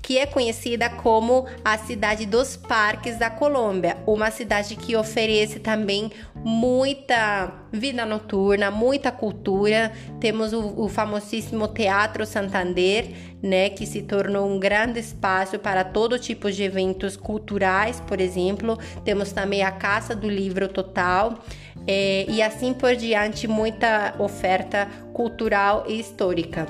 que 0.07 0.17
é 0.17 0.25
conhecida 0.25 0.89
como 0.89 1.45
a 1.65 1.77
cidade 1.77 2.25
dos 2.25 2.55
parques 2.55 3.19
da 3.19 3.29
Colômbia, 3.29 3.97
uma 4.07 4.31
cidade 4.31 4.77
que 4.77 4.95
oferece 4.95 5.59
também 5.59 6.09
muita 6.33 7.53
vida 7.73 8.05
noturna, 8.05 8.71
muita 8.71 9.11
cultura. 9.11 9.91
Temos 10.17 10.53
o, 10.53 10.81
o 10.81 10.87
famosíssimo 10.87 11.67
Teatro 11.67 12.25
Santander, 12.25 13.09
né, 13.43 13.69
que 13.69 13.85
se 13.85 14.01
tornou 14.01 14.49
um 14.49 14.57
grande 14.57 14.97
espaço 14.97 15.59
para 15.59 15.83
todo 15.83 16.17
tipo 16.17 16.49
de 16.49 16.63
eventos 16.63 17.17
culturais, 17.17 17.99
por 17.99 18.21
exemplo. 18.21 18.79
Temos 19.03 19.33
também 19.33 19.61
a 19.61 19.71
Casa 19.71 20.15
do 20.15 20.29
Livro 20.29 20.69
Total. 20.69 21.37
É, 21.85 22.25
e 22.29 22.41
assim 22.41 22.73
por 22.73 22.95
diante, 22.95 23.45
muita 23.45 24.15
oferta 24.19 24.87
cultural 25.11 25.83
e 25.85 25.99
histórica 25.99 26.65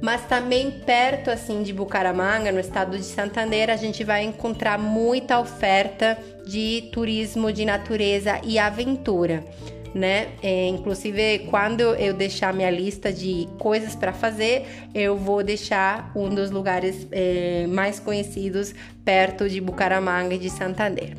mas 0.00 0.24
também 0.26 0.70
perto 0.70 1.30
assim 1.30 1.62
de 1.62 1.72
Bucaramanga, 1.72 2.52
no 2.52 2.60
estado 2.60 2.96
de 2.96 3.04
Santander, 3.04 3.70
a 3.70 3.76
gente 3.76 4.04
vai 4.04 4.22
encontrar 4.24 4.78
muita 4.78 5.40
oferta 5.40 6.16
de 6.46 6.88
turismo 6.92 7.52
de 7.52 7.64
natureza 7.64 8.40
e 8.44 8.58
aventura. 8.58 9.44
Né? 9.94 10.28
É, 10.42 10.68
inclusive, 10.68 11.40
quando 11.50 11.80
eu 11.80 12.12
deixar 12.12 12.52
minha 12.52 12.70
lista 12.70 13.12
de 13.12 13.48
coisas 13.58 13.96
para 13.96 14.12
fazer, 14.12 14.66
eu 14.94 15.16
vou 15.16 15.42
deixar 15.42 16.12
um 16.14 16.28
dos 16.28 16.50
lugares 16.50 17.08
é, 17.10 17.66
mais 17.66 17.98
conhecidos 17.98 18.74
perto 19.04 19.48
de 19.48 19.60
Bucaramanga 19.60 20.34
e 20.34 20.38
de 20.38 20.50
Santander. 20.50 21.16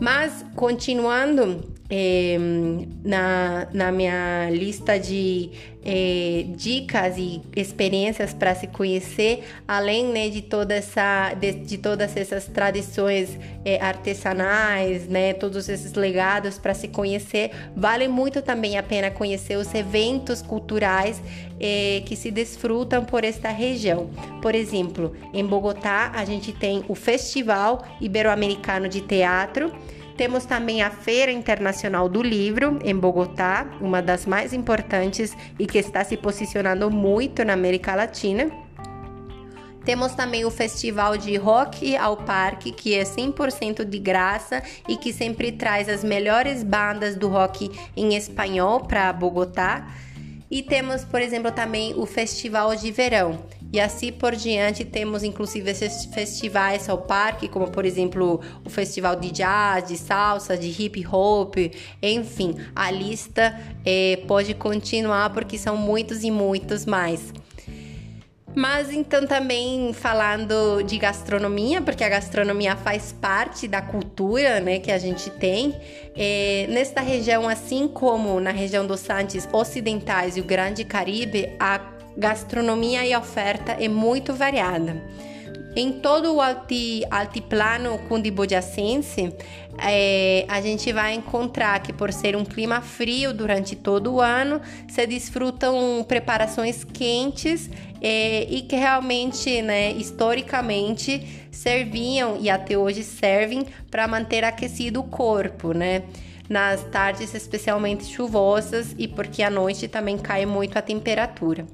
Mas, 0.00 0.44
continuando, 0.54 1.64
é, 1.88 2.36
na, 3.04 3.68
na 3.72 3.92
minha 3.92 4.50
lista 4.50 4.98
de 4.98 5.50
é, 5.88 6.44
dicas 6.56 7.16
e 7.16 7.40
experiências 7.54 8.34
para 8.34 8.56
se 8.56 8.66
conhecer, 8.66 9.44
além 9.68 10.06
né, 10.12 10.28
de, 10.28 10.42
toda 10.42 10.74
essa, 10.74 11.32
de, 11.34 11.52
de 11.52 11.78
todas 11.78 12.16
essas 12.16 12.46
tradições 12.46 13.38
é, 13.64 13.80
artesanais, 13.80 15.06
né, 15.06 15.32
todos 15.32 15.68
esses 15.68 15.94
legados 15.94 16.58
para 16.58 16.74
se 16.74 16.88
conhecer, 16.88 17.52
vale 17.76 18.08
muito 18.08 18.42
também 18.42 18.76
a 18.76 18.82
pena 18.82 19.12
conhecer 19.12 19.56
os 19.56 19.72
eventos 19.74 20.42
culturais 20.42 21.22
é, 21.60 22.02
que 22.04 22.16
se 22.16 22.32
desfrutam 22.32 23.04
por 23.04 23.22
esta 23.22 23.50
região. 23.50 24.10
Por 24.42 24.56
exemplo, 24.56 25.14
em 25.32 25.46
Bogotá, 25.46 26.10
a 26.16 26.24
gente 26.24 26.52
tem 26.52 26.84
o 26.88 26.96
Festival 26.96 27.84
Ibero-Americano 28.00 28.88
de 28.88 29.02
Teatro 29.02 29.72
temos 30.16 30.46
também 30.46 30.82
a 30.82 30.90
Feira 30.90 31.30
Internacional 31.30 32.08
do 32.08 32.22
Livro 32.22 32.78
em 32.82 32.96
Bogotá, 32.96 33.66
uma 33.80 34.00
das 34.00 34.24
mais 34.24 34.52
importantes 34.52 35.36
e 35.58 35.66
que 35.66 35.78
está 35.78 36.02
se 36.02 36.16
posicionando 36.16 36.90
muito 36.90 37.44
na 37.44 37.52
América 37.52 37.94
Latina. 37.94 38.50
Temos 39.84 40.14
também 40.14 40.44
o 40.44 40.50
Festival 40.50 41.16
de 41.16 41.36
Rock 41.36 41.96
ao 41.96 42.16
Parque, 42.16 42.72
que 42.72 42.94
é 42.94 43.04
100% 43.04 43.84
de 43.84 43.98
graça 44.00 44.60
e 44.88 44.96
que 44.96 45.12
sempre 45.12 45.52
traz 45.52 45.88
as 45.88 46.02
melhores 46.02 46.64
bandas 46.64 47.14
do 47.14 47.28
rock 47.28 47.70
em 47.96 48.16
espanhol 48.16 48.80
para 48.80 49.12
Bogotá. 49.12 49.86
E 50.50 50.62
temos, 50.62 51.04
por 51.04 51.20
exemplo, 51.20 51.50
também 51.50 51.94
o 51.96 52.06
Festival 52.06 52.74
de 52.76 52.92
Verão, 52.92 53.44
e 53.72 53.80
assim 53.80 54.12
por 54.12 54.34
diante, 54.34 54.84
temos 54.84 55.24
inclusive 55.24 55.70
esses 55.70 56.04
festivais 56.06 56.88
ao 56.88 56.98
parque, 56.98 57.48
como 57.48 57.68
por 57.70 57.84
exemplo 57.84 58.40
o 58.64 58.70
festival 58.70 59.16
de 59.16 59.30
jazz, 59.30 59.88
de 59.88 59.98
salsa, 59.98 60.56
de 60.56 60.68
hip 60.68 61.04
hop, 61.06 61.56
enfim, 62.00 62.56
a 62.74 62.90
lista 62.90 63.58
é, 63.84 64.22
pode 64.26 64.54
continuar 64.54 65.30
porque 65.30 65.58
são 65.58 65.76
muitos 65.76 66.22
e 66.22 66.30
muitos 66.30 66.86
mais. 66.86 67.32
Mas 68.56 68.90
então 68.90 69.26
também 69.26 69.92
falando 69.92 70.82
de 70.82 70.96
gastronomia, 70.96 71.82
porque 71.82 72.02
a 72.02 72.08
gastronomia 72.08 72.74
faz 72.74 73.12
parte 73.12 73.68
da 73.68 73.82
cultura 73.82 74.60
né, 74.60 74.78
que 74.78 74.90
a 74.90 74.96
gente 74.96 75.28
tem. 75.28 75.78
É, 76.16 76.66
nesta 76.70 77.02
região, 77.02 77.46
assim 77.46 77.86
como 77.86 78.40
na 78.40 78.52
região 78.52 78.86
dos 78.86 79.10
Andes 79.10 79.46
Ocidentais 79.52 80.38
e 80.38 80.40
o 80.40 80.44
Grande 80.44 80.84
Caribe, 80.84 81.52
a 81.60 81.78
gastronomia 82.16 83.04
e 83.04 83.14
oferta 83.14 83.72
é 83.72 83.88
muito 83.88 84.32
variada. 84.32 85.02
Em 85.76 85.92
todo 85.92 86.34
o 86.34 86.40
alti, 86.40 87.02
altiplano 87.10 87.98
cundibojacense, 88.08 89.34
é, 89.78 90.44
a 90.48 90.60
gente 90.60 90.92
vai 90.92 91.14
encontrar 91.14 91.80
que 91.82 91.92
por 91.92 92.12
ser 92.12 92.36
um 92.36 92.44
clima 92.44 92.80
frio 92.80 93.32
durante 93.32 93.76
todo 93.76 94.14
o 94.14 94.20
ano, 94.20 94.60
se 94.88 95.06
desfrutam 95.06 96.04
preparações 96.06 96.84
quentes 96.84 97.70
é, 98.00 98.44
e 98.44 98.62
que 98.62 98.76
realmente, 98.76 99.62
né, 99.62 99.92
historicamente, 99.92 101.46
serviam 101.50 102.38
e 102.40 102.48
até 102.50 102.76
hoje 102.76 103.02
servem 103.02 103.66
para 103.90 104.06
manter 104.06 104.44
aquecido 104.44 105.00
o 105.00 105.04
corpo, 105.04 105.72
né? 105.72 106.02
Nas 106.48 106.84
tardes 106.84 107.34
especialmente 107.34 108.04
chuvosas 108.04 108.94
e 108.96 109.08
porque 109.08 109.42
à 109.42 109.50
noite 109.50 109.88
também 109.88 110.16
cai 110.16 110.46
muito 110.46 110.78
a 110.78 110.82
temperatura. 110.82 111.66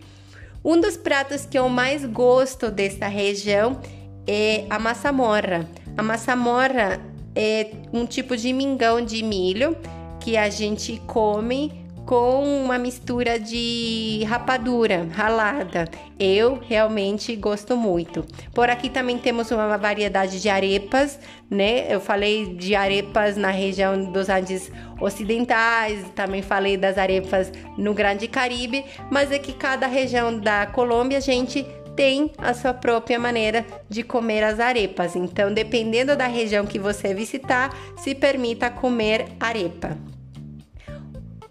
Um 0.65 0.81
dos 0.81 0.97
pratos 0.97 1.45
que 1.45 1.59
eu 1.59 1.69
mais 1.69 2.05
gosto 2.07 2.71
dessa 2.71 3.07
região 3.09 3.81
é 4.27 4.65
a 4.71 4.79
massamorra. 4.79 5.69
A 5.97 6.03
massamorra 6.03 7.12
é 7.35 7.71
um 7.93 8.07
tipo 8.07 8.37
de 8.37 8.53
mingão 8.53 9.05
de 9.05 9.23
milho 9.23 9.77
que 10.21 10.37
a 10.37 10.49
gente 10.49 11.01
come 11.07 11.83
com 12.07 12.43
uma 12.65 12.79
mistura 12.79 13.39
de 13.39 14.25
rapadura 14.29 15.09
ralada. 15.13 15.89
Eu 16.19 16.61
realmente 16.69 17.35
gosto 17.37 17.77
muito. 17.77 18.25
Por 18.53 18.69
aqui 18.69 18.91
também 18.91 19.19
temos 19.19 19.51
uma 19.51 19.77
variedade 19.77 20.41
de 20.41 20.49
arepas, 20.49 21.19
né? 21.51 21.93
Eu 21.93 22.01
falei 22.01 22.55
de 22.55 22.75
arepas 22.75 23.37
na 23.37 23.51
região 23.51 24.11
dos 24.13 24.29
Andes 24.29 24.71
Ocidentais, 25.01 26.05
também 26.15 26.43
falei 26.43 26.77
das 26.77 26.99
arepas 26.99 27.53
no 27.77 27.95
Grande 27.95 28.29
Caribe, 28.29 28.85
mas 29.11 29.31
é 29.31 29.39
que 29.39 29.53
cada 29.53 29.87
região 29.87 30.39
da 30.39 30.67
Colômbia 30.67 31.19
a 31.19 31.21
gente 31.21 31.67
tem 31.97 32.33
a 32.39 32.55
sua 32.55 32.75
própria 32.75 33.19
maneira 33.19 33.65
de 33.89 34.03
comer 34.03 34.43
as 34.43 34.61
arepas. 34.61 35.17
Então, 35.17 35.53
dependendo 35.53 36.17
da 36.17 36.27
região 36.27 36.67
que 36.67 36.79
você 36.79 37.15
visitar, 37.15 37.71
se 37.97 38.15
permita 38.15 38.71
comer 38.71 39.27
arepa. 39.39 39.97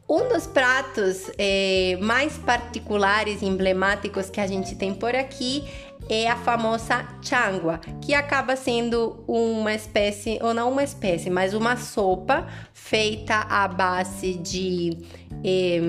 Um 0.10 0.28
dos 0.28 0.46
pratos 0.46 1.32
é, 1.38 1.98
mais 2.02 2.38
particulares 2.38 3.42
e 3.42 3.46
emblemáticos 3.46 4.30
que 4.30 4.42
a 4.42 4.48
gente 4.48 4.76
tem 4.76 4.94
por 4.94 5.16
aqui 5.16 5.64
é 6.10 6.28
a 6.28 6.36
famosa 6.36 7.08
changua, 7.22 7.80
que 8.02 8.14
acaba 8.14 8.58
sendo 8.58 9.24
uma 9.26 9.74
espécie, 9.74 10.38
ou 10.42 10.54
não 10.54 10.70
uma 10.70 10.84
espécie, 10.84 11.30
mas 11.30 11.54
uma 11.54 11.78
sopa 11.78 12.46
feita 12.74 13.36
à 13.36 13.66
base 13.70 14.34
de 14.34 14.98
é, 15.46 15.80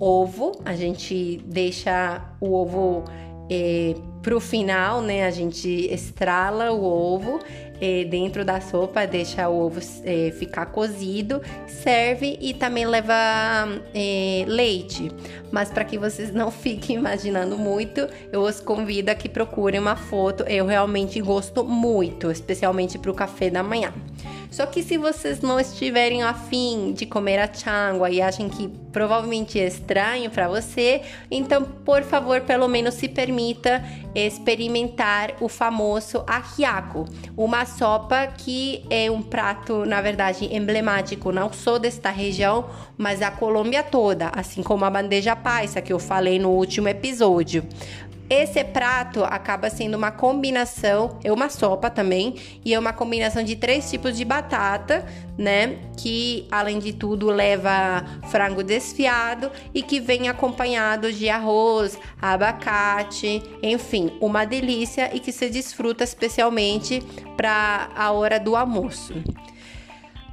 ovo. 0.00 0.60
A 0.64 0.74
gente 0.74 1.40
deixa 1.46 2.20
o 2.40 2.54
ovo 2.54 3.04
é, 3.50 3.94
pro 4.22 4.40
final, 4.40 5.00
né? 5.00 5.26
A 5.26 5.30
gente 5.30 5.68
estrala 5.92 6.72
o 6.72 6.84
ovo 6.84 7.40
é, 7.80 8.04
dentro 8.04 8.44
da 8.44 8.60
sopa, 8.60 9.06
deixa 9.06 9.48
o 9.48 9.66
ovo 9.66 9.80
é, 10.04 10.30
ficar 10.32 10.66
cozido, 10.66 11.42
serve 11.66 12.38
e 12.40 12.54
também 12.54 12.86
leva 12.86 13.14
é, 13.94 14.44
leite. 14.46 15.10
Mas 15.50 15.70
para 15.70 15.84
que 15.84 15.98
vocês 15.98 16.32
não 16.32 16.50
fiquem 16.52 16.96
imaginando 16.96 17.58
muito, 17.58 18.08
eu 18.32 18.42
os 18.42 18.60
convido 18.60 19.10
a 19.10 19.14
que 19.14 19.28
procurem 19.28 19.80
uma 19.80 19.96
foto. 19.96 20.44
Eu 20.44 20.66
realmente 20.66 21.20
gosto 21.20 21.64
muito, 21.64 22.30
especialmente 22.30 22.98
para 22.98 23.10
o 23.10 23.14
café 23.14 23.50
da 23.50 23.62
manhã. 23.62 23.92
Só 24.54 24.66
que 24.66 24.84
se 24.84 24.96
vocês 24.96 25.40
não 25.40 25.58
estiverem 25.58 26.22
afim 26.22 26.92
de 26.92 27.06
comer 27.06 27.40
a 27.40 27.52
changua 27.52 28.08
e 28.08 28.22
acham 28.22 28.48
que 28.48 28.68
provavelmente 28.92 29.58
é 29.58 29.66
estranho 29.66 30.30
para 30.30 30.46
você, 30.46 31.02
então 31.28 31.64
por 31.64 32.04
favor, 32.04 32.40
pelo 32.42 32.68
menos 32.68 32.94
se 32.94 33.08
permita 33.08 33.82
experimentar 34.14 35.34
o 35.40 35.48
famoso 35.48 36.22
ajiaco, 36.24 37.04
uma 37.36 37.66
sopa 37.66 38.28
que 38.28 38.84
é 38.88 39.10
um 39.10 39.22
prato, 39.22 39.84
na 39.84 40.00
verdade, 40.00 40.44
emblemático 40.54 41.32
não 41.32 41.52
só 41.52 41.76
desta 41.76 42.10
região, 42.10 42.70
mas 42.96 43.18
da 43.18 43.32
Colômbia 43.32 43.82
toda, 43.82 44.30
assim 44.36 44.62
como 44.62 44.84
a 44.84 44.90
bandeja 44.90 45.34
paisa 45.34 45.82
que 45.82 45.92
eu 45.92 45.98
falei 45.98 46.38
no 46.38 46.50
último 46.50 46.86
episódio. 46.86 47.66
Esse 48.28 48.64
prato 48.64 49.22
acaba 49.22 49.68
sendo 49.68 49.96
uma 49.96 50.10
combinação, 50.10 51.18
é 51.22 51.30
uma 51.30 51.50
sopa 51.50 51.90
também, 51.90 52.36
e 52.64 52.72
é 52.72 52.78
uma 52.78 52.92
combinação 52.92 53.42
de 53.42 53.54
três 53.54 53.90
tipos 53.90 54.16
de 54.16 54.24
batata, 54.24 55.04
né? 55.36 55.78
Que 55.96 56.46
além 56.50 56.78
de 56.78 56.92
tudo 56.94 57.26
leva 57.30 58.04
frango 58.30 58.62
desfiado 58.62 59.50
e 59.74 59.82
que 59.82 60.00
vem 60.00 60.28
acompanhado 60.28 61.12
de 61.12 61.28
arroz, 61.28 61.98
abacate, 62.20 63.42
enfim, 63.62 64.12
uma 64.20 64.46
delícia 64.46 65.14
e 65.14 65.20
que 65.20 65.30
se 65.30 65.50
desfruta 65.50 66.02
especialmente 66.02 67.02
para 67.36 67.90
a 67.94 68.10
hora 68.10 68.40
do 68.40 68.56
almoço. 68.56 69.12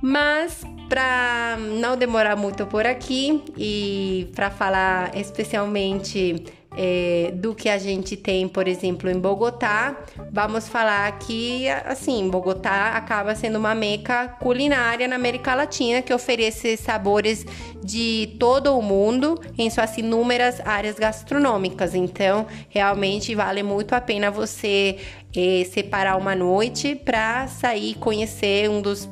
Mas 0.01 0.61
para 0.89 1.57
não 1.79 1.95
demorar 1.95 2.35
muito 2.35 2.65
por 2.65 2.87
aqui 2.87 3.43
e 3.55 4.31
para 4.33 4.49
falar 4.49 5.15
especialmente 5.15 6.43
é, 6.75 7.31
do 7.35 7.53
que 7.53 7.67
a 7.67 7.77
gente 7.77 8.15
tem, 8.15 8.47
por 8.47 8.67
exemplo, 8.67 9.09
em 9.09 9.19
Bogotá, 9.19 9.97
vamos 10.31 10.69
falar 10.69 11.11
que, 11.19 11.67
assim, 11.85 12.29
Bogotá 12.29 12.91
acaba 12.95 13.35
sendo 13.35 13.57
uma 13.57 13.75
meca 13.75 14.29
culinária 14.39 15.07
na 15.07 15.15
América 15.15 15.53
Latina 15.53 16.01
que 16.01 16.13
oferece 16.13 16.77
sabores 16.77 17.45
de 17.83 18.35
todo 18.39 18.77
o 18.77 18.81
mundo 18.81 19.39
em 19.57 19.69
suas 19.69 19.97
inúmeras 19.97 20.61
áreas 20.65 20.97
gastronômicas. 20.97 21.93
Então, 21.93 22.47
realmente 22.69 23.35
vale 23.35 23.63
muito 23.63 23.93
a 23.93 23.99
pena 23.99 24.31
você 24.31 24.97
é, 25.35 25.65
separar 25.65 26.17
uma 26.17 26.35
noite 26.35 26.95
para 26.95 27.47
sair 27.47 27.95
conhecer 27.95 28.69
um 28.69 28.81
dos 28.81 29.09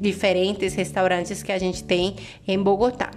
diferentes 0.00 0.74
restaurantes 0.74 1.42
que 1.42 1.52
a 1.52 1.58
gente 1.58 1.84
tem 1.84 2.16
em 2.46 2.58
Bogotá. 2.58 3.10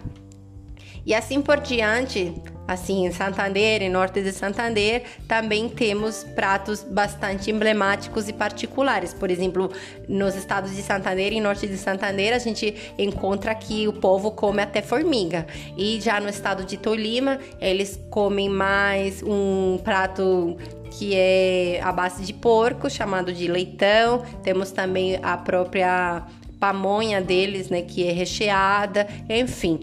E 1.05 1.13
assim 1.13 1.41
por 1.41 1.61
diante, 1.61 2.33
Assim, 2.67 3.05
em 3.05 3.11
Santander, 3.11 3.81
em 3.81 3.89
norte 3.89 4.21
de 4.21 4.31
Santander, 4.33 5.03
também 5.27 5.69
temos 5.69 6.23
pratos 6.23 6.83
bastante 6.83 7.49
emblemáticos 7.49 8.27
e 8.27 8.33
particulares. 8.33 9.13
Por 9.13 9.31
exemplo, 9.31 9.71
nos 10.07 10.35
estados 10.35 10.75
de 10.75 10.81
Santander 10.81 11.31
e 11.31 11.39
norte 11.39 11.65
de 11.65 11.77
Santander, 11.77 12.33
a 12.33 12.39
gente 12.39 12.75
encontra 12.97 13.55
que 13.55 13.87
o 13.87 13.93
povo 13.93 14.31
come 14.31 14.61
até 14.61 14.81
formiga. 14.81 15.47
E 15.77 16.01
já 16.01 16.19
no 16.19 16.27
estado 16.27 16.65
de 16.65 16.75
Tolima, 16.75 17.39
eles 17.61 17.97
comem 18.09 18.49
mais 18.49 19.23
um 19.23 19.79
prato 19.81 20.57
que 20.91 21.15
é 21.15 21.79
a 21.81 21.91
base 21.91 22.25
de 22.25 22.33
porco, 22.33 22.89
chamado 22.89 23.31
de 23.31 23.47
leitão. 23.47 24.23
Temos 24.43 24.71
também 24.71 25.19
a 25.21 25.37
própria 25.37 26.23
pamonha 26.59 27.21
deles, 27.21 27.69
né, 27.69 27.83
que 27.83 28.07
é 28.07 28.11
recheada, 28.11 29.07
enfim 29.29 29.79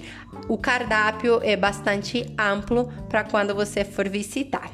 o 0.49 0.59
cardápio 0.59 1.41
é 1.43 1.57
bastante 1.57 2.27
amplo 2.39 2.93
para 3.09 3.25
quando 3.25 3.55
você 3.55 3.85
for 3.85 4.09
visitar. 4.09 4.71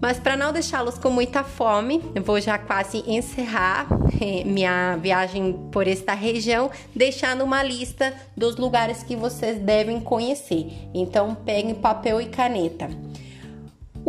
Mas 0.00 0.18
para 0.18 0.36
não 0.36 0.52
deixá-los 0.52 0.96
com 0.96 1.10
muita 1.10 1.42
fome, 1.42 2.00
vou 2.24 2.40
já 2.40 2.56
quase 2.56 3.02
encerrar 3.06 3.86
eh, 4.20 4.44
minha 4.44 4.96
viagem 4.96 5.52
por 5.72 5.88
esta 5.88 6.14
região, 6.14 6.70
deixando 6.94 7.42
uma 7.42 7.62
lista 7.62 8.14
dos 8.36 8.56
lugares 8.56 9.02
que 9.02 9.16
vocês 9.16 9.58
devem 9.58 10.00
conhecer. 10.00 10.66
Então, 10.94 11.34
peguem 11.34 11.74
papel 11.74 12.20
e 12.20 12.26
caneta. 12.26 12.88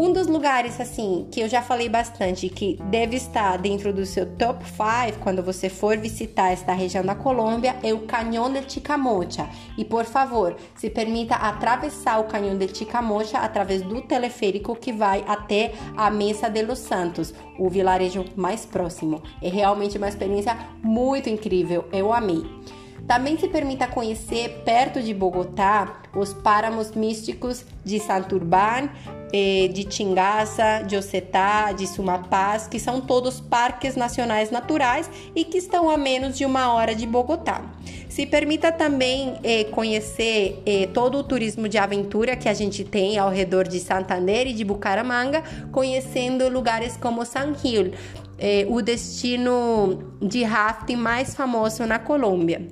Um 0.02 0.14
dos 0.14 0.28
lugares, 0.28 0.80
assim, 0.80 1.28
que 1.30 1.42
eu 1.42 1.50
já 1.50 1.62
falei 1.62 1.90
bastante, 1.90 2.48
que 2.48 2.80
deve 2.86 3.18
estar 3.18 3.58
dentro 3.58 3.92
do 3.92 4.06
seu 4.06 4.26
top 4.38 4.64
5 4.64 5.20
quando 5.22 5.44
você 5.44 5.68
for 5.68 5.98
visitar 5.98 6.54
esta 6.54 6.72
região 6.72 7.04
da 7.04 7.16
Colômbia, 7.16 7.76
é 7.84 7.94
o 7.94 8.08
Canhão 8.08 8.50
de 8.50 8.64
Chicamocha. 8.72 9.50
E 9.78 9.84
por 9.84 10.06
favor, 10.06 10.56
se 10.74 10.90
permita 10.90 11.36
atravessar 11.36 12.18
o 12.18 12.30
Canhão 12.30 12.58
de 12.58 12.74
Chicamocha 12.74 13.40
através 13.40 13.82
do 13.82 14.02
teleférico 14.02 14.74
que 14.74 14.94
vai 14.94 15.22
até 15.28 15.74
a 15.98 16.10
Mesa 16.10 16.50
de 16.50 16.62
los 16.62 16.80
Santos, 16.80 17.34
o 17.58 17.70
vilarejo 17.70 18.24
mais 18.38 18.66
próximo. 18.66 19.22
É 19.42 19.50
realmente 19.50 19.98
uma 19.98 20.08
experiência 20.08 20.58
muito 20.82 21.28
incrível, 21.28 21.84
eu 21.92 22.14
amei. 22.14 22.46
Também 23.10 23.39
se 23.39 23.48
permita 23.48 23.88
conhecer, 23.88 24.62
perto 24.63 25.02
de 25.02 25.15
Bogotá, 25.15 26.00
os 26.15 26.32
páramos 26.32 26.91
místicos 26.91 27.65
de 27.84 28.00
Santurbán, 28.00 28.88
eh, 29.34 29.67
de 29.74 29.84
Tingaça, 29.84 30.84
de 30.86 30.95
Ocetá, 30.95 31.72
de 31.72 31.88
Sumapaz, 31.88 32.67
que 32.67 32.80
são 32.80 33.02
todos 33.02 33.41
parques 33.41 33.95
nacionais 33.95 34.52
naturais 34.52 35.10
e 35.36 35.43
que 35.43 35.58
estão 35.58 35.89
a 35.89 35.98
menos 35.98 36.38
de 36.38 36.45
uma 36.45 36.72
hora 36.72 36.93
de 36.93 37.08
Bogotá. 37.08 37.63
Se 38.08 38.28
permita 38.28 38.72
também 38.72 39.39
eh, 39.43 39.63
conhecer 39.63 40.62
eh, 40.63 40.88
todo 40.93 41.17
o 41.17 41.24
turismo 41.24 41.67
de 41.67 41.80
aventura 41.80 42.36
que 42.36 42.48
a 42.48 42.54
gente 42.54 42.84
tem 42.84 43.17
ao 43.17 43.32
redor 43.32 43.67
de 43.67 43.80
Santander 43.80 44.45
e 44.45 44.54
de 44.54 44.63
Bucaramanga, 44.63 45.41
conhecendo 45.72 46.48
lugares 46.48 46.95
como 46.95 47.26
San 47.26 47.56
Gil, 47.56 47.91
o 48.69 48.82
destino 48.82 50.13
de 50.22 50.43
rafting 50.43 50.95
mais 50.95 51.36
famoso 51.36 51.86
na 51.86 52.00
Colômbia. 52.00 52.67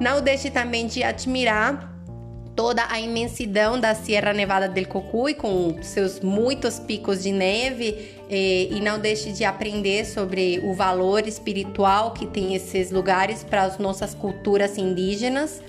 Não 0.00 0.22
deixe 0.22 0.50
também 0.50 0.86
de 0.86 1.02
admirar 1.02 1.90
toda 2.56 2.86
a 2.90 2.98
imensidão 3.00 3.78
da 3.78 3.94
Sierra 3.94 4.32
Nevada 4.32 4.68
del 4.68 4.86
Cocuy, 4.86 5.34
com 5.34 5.82
seus 5.82 6.20
muitos 6.20 6.78
picos 6.78 7.22
de 7.22 7.30
neve, 7.30 8.16
e, 8.28 8.68
e 8.72 8.80
não 8.80 8.98
deixe 8.98 9.30
de 9.30 9.44
aprender 9.44 10.04
sobre 10.06 10.60
o 10.64 10.74
valor 10.74 11.26
espiritual 11.26 12.12
que 12.12 12.26
tem 12.26 12.54
esses 12.54 12.90
lugares 12.90 13.44
para 13.44 13.62
as 13.62 13.78
nossas 13.78 14.14
culturas 14.14 14.78
indígenas. 14.78 15.62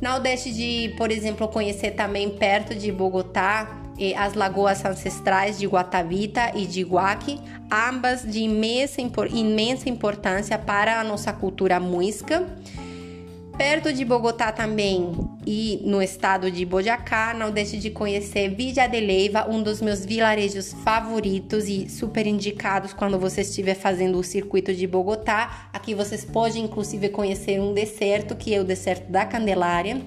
Não 0.00 0.20
deixe 0.20 0.52
de, 0.52 0.94
por 0.96 1.10
exemplo, 1.10 1.48
conhecer 1.48 1.92
também 1.92 2.30
perto 2.30 2.74
de 2.74 2.92
Bogotá 2.92 3.76
as 4.16 4.34
lagoas 4.34 4.84
ancestrais 4.84 5.58
de 5.58 5.66
Guatavita 5.66 6.52
e 6.54 6.66
de 6.66 6.80
Iguaque, 6.80 7.40
ambas 7.70 8.22
de 8.22 8.40
imensa, 8.40 9.00
imensa 9.30 9.88
importância 9.88 10.56
para 10.56 11.00
a 11.00 11.04
nossa 11.04 11.32
cultura 11.32 11.80
muisca. 11.80 12.46
Perto 13.58 13.92
de 13.92 14.04
Bogotá 14.04 14.52
também 14.52 15.12
e 15.44 15.82
no 15.84 16.00
estado 16.00 16.48
de 16.48 16.64
Boyacá, 16.64 17.34
não 17.34 17.50
deixe 17.50 17.76
de 17.76 17.90
conhecer 17.90 18.54
Villa 18.54 18.86
de 18.86 19.00
Leiva, 19.00 19.50
um 19.50 19.60
dos 19.60 19.82
meus 19.82 20.06
vilarejos 20.06 20.72
favoritos 20.84 21.66
e 21.66 21.88
super 21.88 22.24
indicados 22.24 22.92
quando 22.92 23.18
você 23.18 23.40
estiver 23.40 23.74
fazendo 23.74 24.16
o 24.16 24.22
circuito 24.22 24.72
de 24.72 24.86
Bogotá. 24.86 25.70
Aqui 25.72 25.92
vocês 25.92 26.24
podem 26.24 26.66
inclusive 26.66 27.08
conhecer 27.08 27.60
um 27.60 27.74
deserto, 27.74 28.36
que 28.36 28.54
é 28.54 28.60
o 28.60 28.64
deserto 28.64 29.10
da 29.10 29.26
Candelária. 29.26 30.02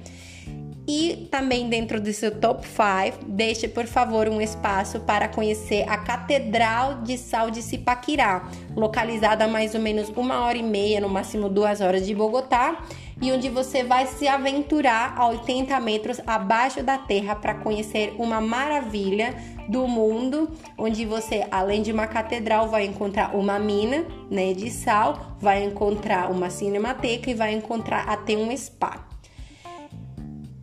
E 0.88 1.28
também 1.30 1.70
dentro 1.70 2.02
do 2.02 2.12
seu 2.12 2.32
top 2.32 2.66
5, 2.66 3.26
deixe 3.28 3.68
por 3.68 3.86
favor 3.86 4.28
um 4.30 4.42
espaço 4.42 5.02
para 5.02 5.28
conhecer 5.28 5.88
a 5.88 5.98
Catedral 5.98 7.02
de 7.02 7.18
Sal 7.18 7.52
de 7.52 7.62
Cipaquirá, 7.62 8.50
localizada 8.76 9.46
a 9.46 9.48
mais 9.48 9.76
ou 9.76 9.82
menos 9.82 10.10
uma 10.10 10.42
hora 10.42 10.58
e 10.58 10.64
meia, 10.64 11.00
no 11.00 11.08
máximo 11.08 11.50
duas 11.50 11.82
horas 11.82 12.06
de 12.06 12.16
Bogotá 12.16 12.84
e 13.22 13.32
onde 13.32 13.50
você 13.50 13.84
vai 13.84 14.08
se 14.08 14.28
aventurar 14.28 15.14
a 15.16 15.28
80 15.28 15.80
metros 15.80 16.20
abaixo 16.26 16.82
da 16.82 16.98
terra 16.98 17.36
para 17.36 17.54
conhecer 17.54 18.16
uma 18.18 18.42
maravilha 18.42 19.36
do 19.70 19.88
mundo, 19.88 20.50
onde 20.78 21.06
você, 21.06 21.46
além 21.52 21.84
de 21.84 21.92
uma 21.92 22.08
catedral, 22.08 22.68
vai 22.68 22.86
encontrar 22.86 23.36
uma 23.36 23.60
mina 23.60 24.06
né, 24.30 24.54
de 24.54 24.72
sal, 24.72 25.38
vai 25.40 25.64
encontrar 25.64 26.32
uma 26.32 26.50
cinemateca 26.50 27.30
e 27.30 27.36
vai 27.36 27.54
encontrar 27.54 28.10
até 28.10 28.36
um 28.36 28.56
spa. 28.58 29.08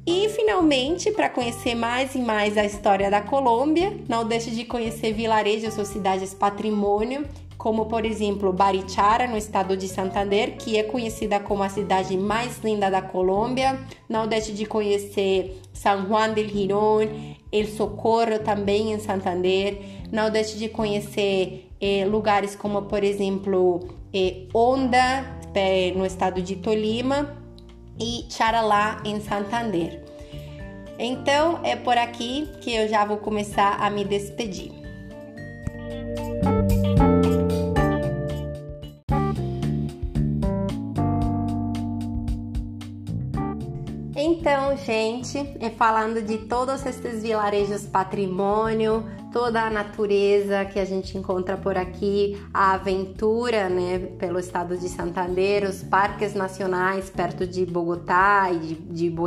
E 0.05 0.29
finalmente, 0.31 1.13
para 1.13 1.29
conhecer 1.29 1.75
mais 1.75 2.15
e 2.15 2.19
mais 2.19 2.57
a 2.57 2.65
história 2.65 3.11
da 3.11 3.21
Colômbia, 3.21 3.95
não 4.09 4.27
deixe 4.27 4.51
de 4.51 4.65
conhecer 4.65 5.13
vilarejos 5.13 5.77
ou 5.77 5.85
cidades 5.85 6.33
patrimônio 6.33 7.27
como 7.59 7.87
por 7.87 8.07
exemplo 8.07 8.53
Barichara, 8.53 9.27
no 9.27 9.37
estado 9.37 9.77
de 9.77 9.89
Santander, 9.89 10.57
que 10.57 10.79
é 10.79 10.85
conhecida 10.85 11.41
como 11.41 11.65
a 11.65 11.69
cidade 11.69 12.17
mais 12.17 12.61
linda 12.63 12.89
da 12.89 13.03
Colômbia. 13.03 13.81
Não 14.09 14.29
deixe 14.29 14.53
de 14.53 14.65
conhecer 14.65 15.61
San 15.73 16.07
Juan 16.07 16.33
del 16.33 16.49
Girón, 16.49 17.09
El 17.51 17.67
Socorro 17.67 18.39
também 18.45 18.93
em 18.93 19.01
Santander. 19.01 19.77
Não 20.13 20.31
deixe 20.31 20.57
de 20.57 20.69
conhecer 20.69 21.69
eh, 21.81 22.07
lugares 22.07 22.55
como 22.55 22.83
por 22.83 23.03
exemplo 23.03 23.81
eh, 24.15 24.47
Onda, 24.55 25.37
eh, 25.53 25.93
no 25.97 26.07
estado 26.07 26.41
de 26.41 26.57
Tolima, 26.57 27.37
e 28.01 28.25
Charalá, 28.31 29.03
em 29.05 29.21
Santander. 29.21 30.05
Então 30.97 31.59
é 31.65 31.75
por 31.75 31.99
aqui 31.99 32.49
que 32.61 32.73
eu 32.73 32.89
já 32.89 33.05
vou 33.05 33.19
começar 33.19 33.77
a 33.81 33.91
me 33.91 34.05
despedir. 34.05 34.78
Gente 44.79 45.39
falando 45.71 46.23
de 46.23 46.39
todos 46.39 46.85
esses 46.87 47.23
vilarejos 47.23 47.83
patrimônio, 47.87 49.05
toda 49.33 49.63
a 49.63 49.71
natureza 49.71 50.65
que 50.65 50.79
a 50.79 50.85
gente 50.85 51.17
encontra 51.17 51.57
por 51.57 51.77
aqui, 51.77 52.41
a 52.53 52.73
aventura, 52.73 53.69
né, 53.69 53.99
pelo 54.19 54.39
estado 54.39 54.77
de 54.77 54.89
Santander, 54.89 55.69
os 55.69 55.83
parques 55.83 56.35
nacionais 56.35 57.11
perto 57.11 57.47
de 57.47 57.67
Bogotá 57.67 58.51
e 58.53 58.59
de, 58.59 59.09
de 59.11 59.19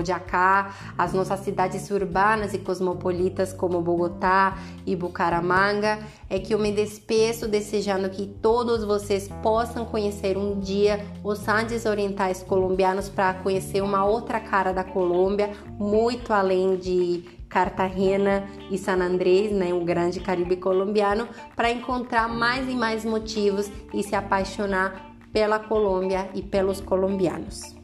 as 0.97 1.13
nossas 1.13 1.41
cidades 1.41 1.89
urbanas 1.91 2.53
e 2.53 2.57
cosmopolitas 2.57 3.53
como 3.53 3.81
Bogotá 3.81 4.57
e 4.85 4.95
Bucaramanga, 4.95 5.99
é 6.29 6.39
que 6.39 6.53
eu 6.53 6.59
me 6.59 6.71
despeço 6.71 7.47
desejando 7.47 8.09
que 8.09 8.25
todos 8.25 8.83
vocês 8.83 9.27
possam 9.43 9.85
conhecer 9.85 10.37
um 10.37 10.59
dia 10.59 11.05
os 11.23 11.47
Andes 11.47 11.85
Orientais 11.85 12.41
colombianos 12.41 13.09
para 13.09 13.33
conhecer 13.35 13.81
uma 13.81 14.05
outra 14.05 14.39
cara 14.39 14.71
da 14.71 14.83
Colômbia, 14.83 15.51
muito 15.77 16.33
além 16.33 16.77
de 16.77 17.40
Cartagena 17.51 18.47
e 18.71 18.77
San 18.77 19.01
Andrés, 19.01 19.51
né, 19.51 19.73
um 19.73 19.83
grande 19.83 20.21
Caribe 20.21 20.55
colombiano, 20.55 21.27
para 21.53 21.69
encontrar 21.69 22.29
mais 22.29 22.67
e 22.69 22.73
mais 22.73 23.03
motivos 23.03 23.69
e 23.93 24.01
se 24.01 24.15
apaixonar 24.15 25.11
pela 25.33 25.59
Colômbia 25.59 26.29
e 26.33 26.41
pelos 26.41 26.79
colombianos. 26.79 27.75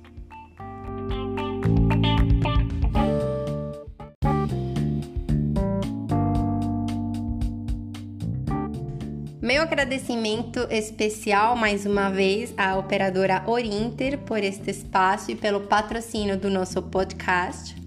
Meu 9.42 9.62
agradecimento 9.62 10.68
especial 10.70 11.56
mais 11.56 11.86
uma 11.86 12.10
vez 12.10 12.54
à 12.58 12.78
operadora 12.78 13.44
Orinter 13.48 14.20
por 14.20 14.40
este 14.40 14.72
espaço 14.72 15.32
e 15.32 15.36
pelo 15.36 15.62
patrocínio 15.62 16.38
do 16.38 16.50
nosso 16.50 16.82
podcast. 16.84 17.87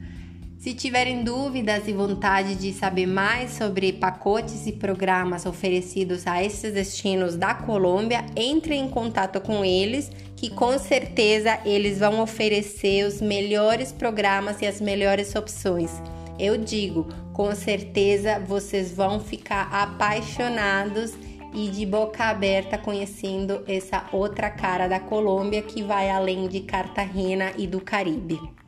Se 0.61 0.75
tiverem 0.75 1.25
dúvidas 1.25 1.89
e 1.89 1.93
vontade 1.95 2.55
de 2.55 2.71
saber 2.71 3.07
mais 3.07 3.53
sobre 3.53 3.95
pacotes 3.95 4.67
e 4.67 4.73
programas 4.73 5.47
oferecidos 5.47 6.27
a 6.27 6.45
esses 6.45 6.75
destinos 6.75 7.35
da 7.35 7.55
Colômbia, 7.55 8.27
entre 8.37 8.75
em 8.75 8.87
contato 8.87 9.41
com 9.41 9.65
eles, 9.65 10.11
que 10.37 10.51
com 10.51 10.79
certeza 10.79 11.59
eles 11.65 12.01
vão 12.01 12.21
oferecer 12.21 13.07
os 13.07 13.23
melhores 13.23 13.91
programas 13.91 14.61
e 14.61 14.67
as 14.67 14.83
melhores 14.83 15.35
opções. 15.35 15.91
Eu 16.39 16.59
digo, 16.59 17.09
com 17.33 17.55
certeza 17.55 18.39
vocês 18.39 18.93
vão 18.93 19.19
ficar 19.19 19.67
apaixonados 19.73 21.15
e 21.55 21.69
de 21.71 21.87
boca 21.87 22.25
aberta 22.25 22.77
conhecendo 22.77 23.65
essa 23.67 24.05
outra 24.13 24.51
cara 24.51 24.87
da 24.87 25.01
Colômbia 25.01 25.63
que 25.63 25.83
vai 25.83 26.11
além 26.11 26.49
de 26.49 26.61
Cartagena 26.61 27.51
e 27.57 27.67
do 27.67 27.81
Caribe. 27.81 28.60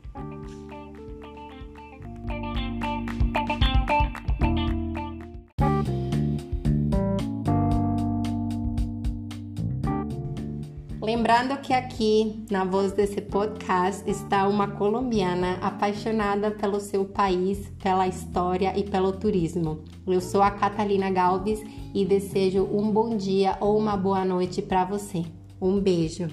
Lembrando 11.15 11.55
que 11.61 11.71
aqui 11.73 12.43
na 12.49 12.65
voz 12.65 12.91
desse 12.91 13.21
podcast 13.21 14.09
está 14.09 14.47
uma 14.47 14.67
colombiana 14.67 15.59
apaixonada 15.61 16.49
pelo 16.49 16.79
seu 16.79 17.05
país, 17.05 17.71
pela 17.83 18.07
história 18.07 18.73
e 18.75 18.83
pelo 18.83 19.11
turismo. 19.13 19.83
Eu 20.07 20.19
sou 20.19 20.41
a 20.41 20.49
Catalina 20.49 21.11
Galves 21.11 21.61
e 21.93 22.03
desejo 22.03 22.63
um 22.63 22.89
bom 22.89 23.15
dia 23.15 23.55
ou 23.61 23.77
uma 23.77 23.95
boa 23.95 24.25
noite 24.25 24.59
para 24.59 24.85
você. 24.85 25.23
Um 25.61 25.79
beijo. 25.79 26.29